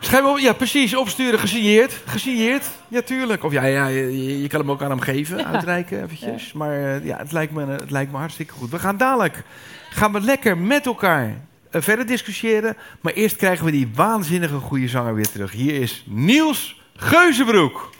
[0.00, 2.02] Schrijf op, ja, precies, opsturen, gesigneerd.
[2.06, 3.44] Gesigneerd, ja, tuurlijk.
[3.44, 5.44] Of ja, ja je, je kan hem ook aan hem geven, Ja.
[5.44, 6.52] uitreiken eventjes.
[6.52, 8.70] Maar eh, ja, het lijkt, me, het lijkt me hartstikke goed.
[8.70, 9.42] We gaan dadelijk,
[9.90, 11.40] gaan we lekker met elkaar
[11.70, 12.76] eh, verder discussiëren.
[13.00, 15.52] Maar eerst krijgen we die waanzinnige goede zanger weer terug.
[15.52, 17.90] Hier is Niels Geuzenbroek.